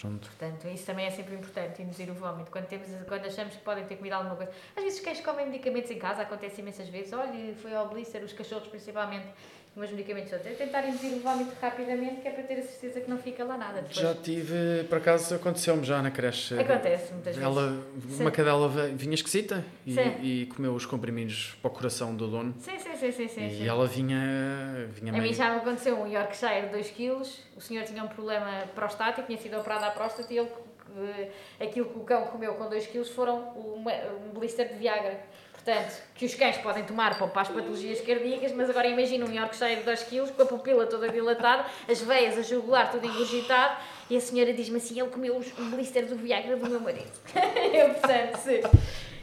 [0.00, 0.28] pronto.
[0.28, 2.50] Portanto, isso também é sempre importante, induzir o vómito.
[2.50, 4.52] Quando, temos, quando achamos que podem ter comido alguma coisa.
[4.76, 7.12] Às vezes, os cães comem medicamentos em casa, acontece imensas vezes.
[7.12, 9.26] Olha, foi ao blister, os cachorros principalmente,
[9.74, 10.46] os medicamentos todos.
[10.46, 13.42] É tentar induzir o vómito rapidamente, que é para ter a certeza que não fica
[13.42, 13.80] lá nada.
[13.80, 16.58] Depois, Já tive, por acaso aconteceu-me já na creche.
[16.58, 17.42] Acontece muitas vezes.
[17.42, 18.20] Ela, Sim.
[18.20, 22.54] uma cadela vinha esquisita e, e comeu os comprimidos para o coração do dono.
[22.58, 23.28] Sim, sim, sim, sim.
[23.28, 23.68] sim, e sim.
[23.68, 25.34] ela vinha, vinha A mim meio...
[25.34, 27.22] já me aconteceu um Yorkshire de 2 kg,
[27.56, 30.50] o senhor tinha um problema prostático, tinha sido operado à próstata e ele,
[30.98, 31.30] eh,
[31.64, 33.92] aquilo que o cão comeu com 2 kg foram uma,
[34.26, 35.18] um blister de Viagra.
[35.64, 39.76] Portanto, que os cães podem tomar para as patologias cardíacas, mas agora imagina um Yorkshire
[39.76, 43.76] de 2 kg com a pupila toda dilatada, as veias, a jugular, tudo engurgitado,
[44.10, 47.12] e a senhora diz-me assim, ele comeu um blister do Viagra do meu marido.
[47.72, 48.60] Eu, portanto, se...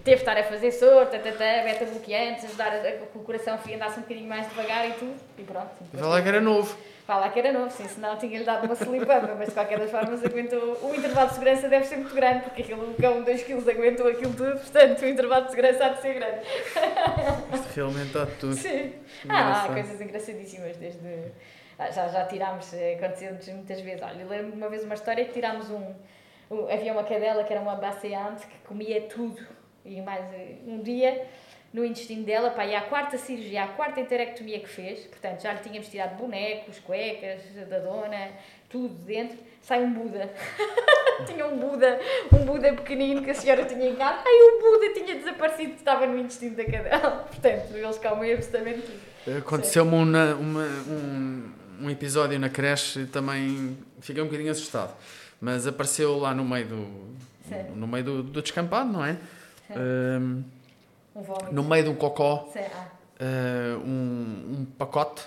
[0.02, 4.04] Teve de estar a fazer soro, beta-bloqueantes, ajudar a, a, que o coração andasse um
[4.04, 5.70] bocadinho mais devagar e tudo, e pronto.
[5.92, 6.76] Que era novo.
[7.10, 10.24] Fala que era novo, sim, senão tinha-lhe dado uma slip-up, mas de qualquer das formas
[10.24, 10.78] aguentou.
[10.84, 13.68] O intervalo de segurança deve ser muito grande, porque aquilo, o cão de 2 kg
[13.68, 16.42] aguentou aquilo tudo, portanto o intervalo de segurança há de ser grande.
[17.56, 18.54] Isto realmente está tudo.
[18.54, 18.94] Sim.
[19.28, 19.74] Ah, há Engraçado.
[19.74, 21.32] coisas engraçadíssimas desde.
[21.80, 24.04] ah, Já, já tirámos, eh, aconteceu-nos muitas vezes.
[24.04, 25.96] Olha, eu lembro uma vez uma história que tirámos um.
[26.52, 29.44] um- havia uma cadela que era uma baceante que comia tudo.
[29.84, 31.26] E mais eh, um dia,
[31.74, 35.54] no intestino dela, pá, e à quarta cirurgia, à quarta enterectomia que fez, portanto já
[35.54, 38.30] lhe tínhamos tirado bonecos, cuecas da dona,
[38.70, 40.30] tudo de dentro, sai um Buda.
[41.28, 42.00] tinha um Buda,
[42.34, 44.20] um Buda pequenino que a senhora tinha em casa.
[44.26, 47.28] Ai, o Buda tinha desaparecido, estava no intestino da cadela.
[47.30, 49.38] Portanto, eles comem absolutamente tudo.
[49.38, 51.52] Aconteceu-me uma- uma- um,
[51.82, 54.96] um episódio na creche, também fiquei um bocadinho assustado.
[55.42, 56.88] Mas apareceu lá no meio do,
[57.48, 57.64] Sim.
[57.76, 59.18] no meio do, do descampado, não é?
[59.72, 60.44] Um
[61.52, 62.88] no meio de um cocó, ah,
[63.20, 65.22] ah, um, um pacote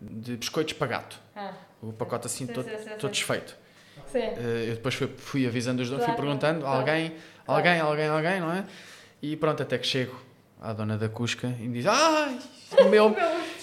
[0.00, 1.18] de biscoitos para gato.
[1.34, 1.52] Ah,
[1.82, 3.56] O pacote assim Sim, todo, sim, sim, todo desfeito.
[4.10, 4.18] sim.
[4.18, 6.78] Eh, eu depois fui, fui avisando os donos, fui Claro, perguntando, claro.
[6.78, 7.10] alguém,
[7.44, 7.58] Claro.
[7.68, 8.64] alguém, alguém, alguém, não é?
[9.22, 10.16] E pronto, até que chego
[10.60, 12.38] à dona da Cusca e me diz, ai,
[12.70, 13.14] os biscoitos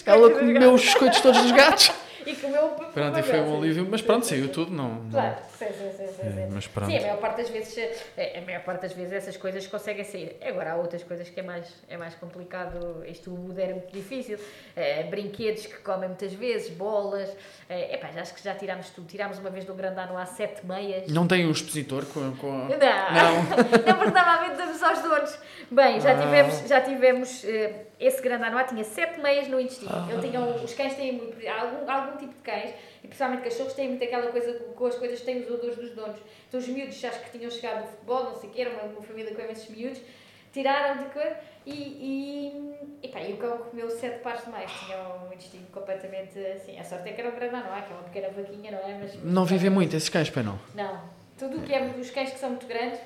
[0.05, 1.91] ela comeu os biscoitos todos dos gatos.
[2.25, 5.09] E comeu o Pronto, e foi um alívio, mas pronto, saiu tudo, não...
[5.11, 6.89] Claro, sim, sim, sim, sim, É, mas pronto.
[6.89, 7.77] Sim, a maior parte das vezes,
[8.17, 10.37] eh, a maior parte das vezes essas coisas conseguem sair.
[10.41, 13.91] Agora há outras coisas que é mais, é mais complicado, isto o mudo era muito
[13.91, 14.39] difícil,
[14.75, 17.29] Eh, brinquedos que comem muitas vezes, bolas,
[17.69, 20.25] é epá, já acho que já tirámos tudo, tirámos uma vez do grande ano há
[20.25, 21.09] sete meias.
[21.11, 22.35] Não tem um expositor com...
[22.37, 22.51] com...
[22.51, 23.43] Não, Não.
[23.87, 25.37] não porque normalmente damos aos donos.
[25.71, 26.21] Bem, já Ah.
[26.23, 29.91] tivemos, já tivemos eh, esse grande anuá tinha sete meias no intestino.
[30.11, 32.73] Ele tinha, os cães têm muito, algum, algum tipo de cães,
[33.03, 35.91] e principalmente cachorros, têm muito aquela coisa com- as coisas que têm os odores dos
[35.91, 36.19] donos.
[36.47, 38.83] Então os miúdos, acho que tinham chegado do futebol, não sei o que, era uma,
[38.83, 40.01] uma família com imensos miúdos,
[40.53, 41.35] tiraram de coisa
[41.65, 44.71] e, e, e, pá, e o cão comeu sete pares de meias.
[44.71, 46.79] Tinha um intestino completamente assim.
[46.79, 48.97] A sorte é que era um grande anuá, que é uma pequena vaquinha, não é?
[49.01, 50.57] Mas, Não vivem muito esses cães, pai não?
[50.73, 51.01] não.
[51.37, 52.99] Tudo o que é os cães que são muito grandes,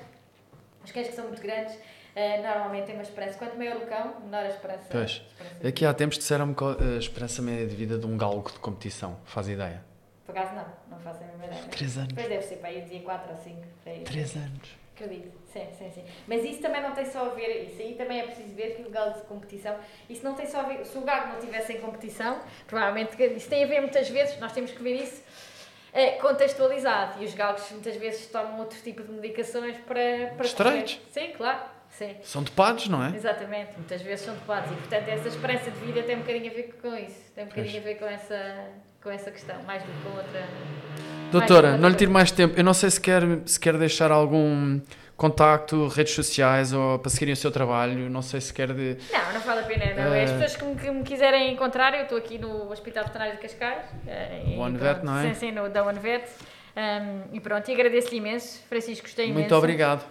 [0.84, 1.76] os cães que são muito grandes,
[2.14, 3.38] eh, normalmente têm uma esperança.
[3.38, 4.86] Quanto maior o cão, menor a esperança.
[4.90, 5.10] Pois.
[5.10, 5.68] esperança.
[5.68, 9.18] Aqui há tempos disseram-me que a esperança média de vida de um galgo de competição,
[9.24, 9.82] faz ideia?
[10.26, 11.62] Por acaso não, não faço a mesma ideia.
[11.70, 12.12] Três anos.
[12.14, 13.56] Pois deve ser, pá, eu dizia 4 ou 5.
[14.04, 14.80] Três anos.
[14.94, 16.04] Acredito, sim, sim, sim.
[16.28, 18.82] Mas isso também não tem só a ver, isso aí também é preciso ver que
[18.82, 19.74] o galo de competição,
[20.10, 23.48] isso não tem só a ver, se o galo não estivesse em competição, provavelmente, isso
[23.48, 25.22] tem a ver muitas vezes, nós temos que ver isso
[25.94, 30.34] eh, contextualizado, e os galgos muitas vezes tomam outro tipo de medicações para...
[30.36, 31.00] para correr.
[31.10, 31.60] Sim, claro,
[31.90, 32.14] sim.
[32.22, 33.14] São dopados, não é?
[33.14, 36.54] Exatamente, muitas vezes são dopados e portanto essa esperança de vida tem um bocadinho a
[36.54, 38.64] ver com isso, tem um bocadinho a ver com essa,
[39.02, 40.44] com essa questão, mais do que com outra.
[41.30, 42.54] Doutora, não lhe tiro mais tempo.
[42.58, 44.80] Eu não sei se quer, se quer deixar algum
[45.16, 48.10] contacto, redes sociais ou para seguirem o seu trabalho.
[48.10, 48.96] Não sei se quer de.
[49.12, 49.84] Não, não vale a pena.
[49.94, 50.12] Não.
[50.14, 53.36] Eh, As pessoas que me, que me quiserem encontrar, eu estou aqui no Hospital Veterinário
[53.36, 53.84] de Cascais.
[54.08, 55.28] eh, e One pronto, Vet, não é?
[55.28, 56.24] Sim, sim, no da One Vet.
[56.76, 58.62] Um, e pronto, e agradeço-lhe imenso.
[58.68, 59.40] Francisco, gostei imenso.
[59.40, 60.04] Muito obrigado.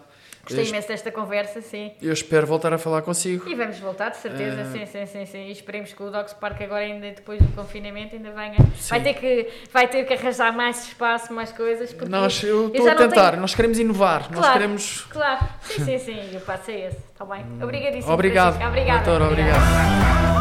[0.44, 1.92] Gostei imenso desta conversa, sim.
[2.02, 3.48] eu espero voltar a falar consigo.
[3.48, 5.48] E vamos voltar, de certeza, Eh, sim, sim, sim, sim.
[5.48, 8.58] E esperemos que o Dogs Park agora, ainda depois do confinamento, ainda venha.
[8.90, 11.94] Vai ter, que, vai ter que arranjar mais espaço, mais coisas.
[11.94, 13.30] Porque Nós, eu estou a tentar.
[13.32, 14.22] tenho- Nós queremos inovar.
[14.32, 14.54] Nós Claro.
[14.54, 15.02] queremos.
[15.10, 16.30] Claro, sim, sim, sim.
[16.34, 16.98] E o passo é esse.
[16.98, 17.46] Está bem?
[17.62, 18.12] Obrigadíssimo.
[18.14, 18.54] Obrigado.
[18.56, 18.70] Francisco.
[18.70, 19.04] Obrigada.
[19.06, 19.60] Doutora, obrigada.
[19.60, 20.39] obrigado.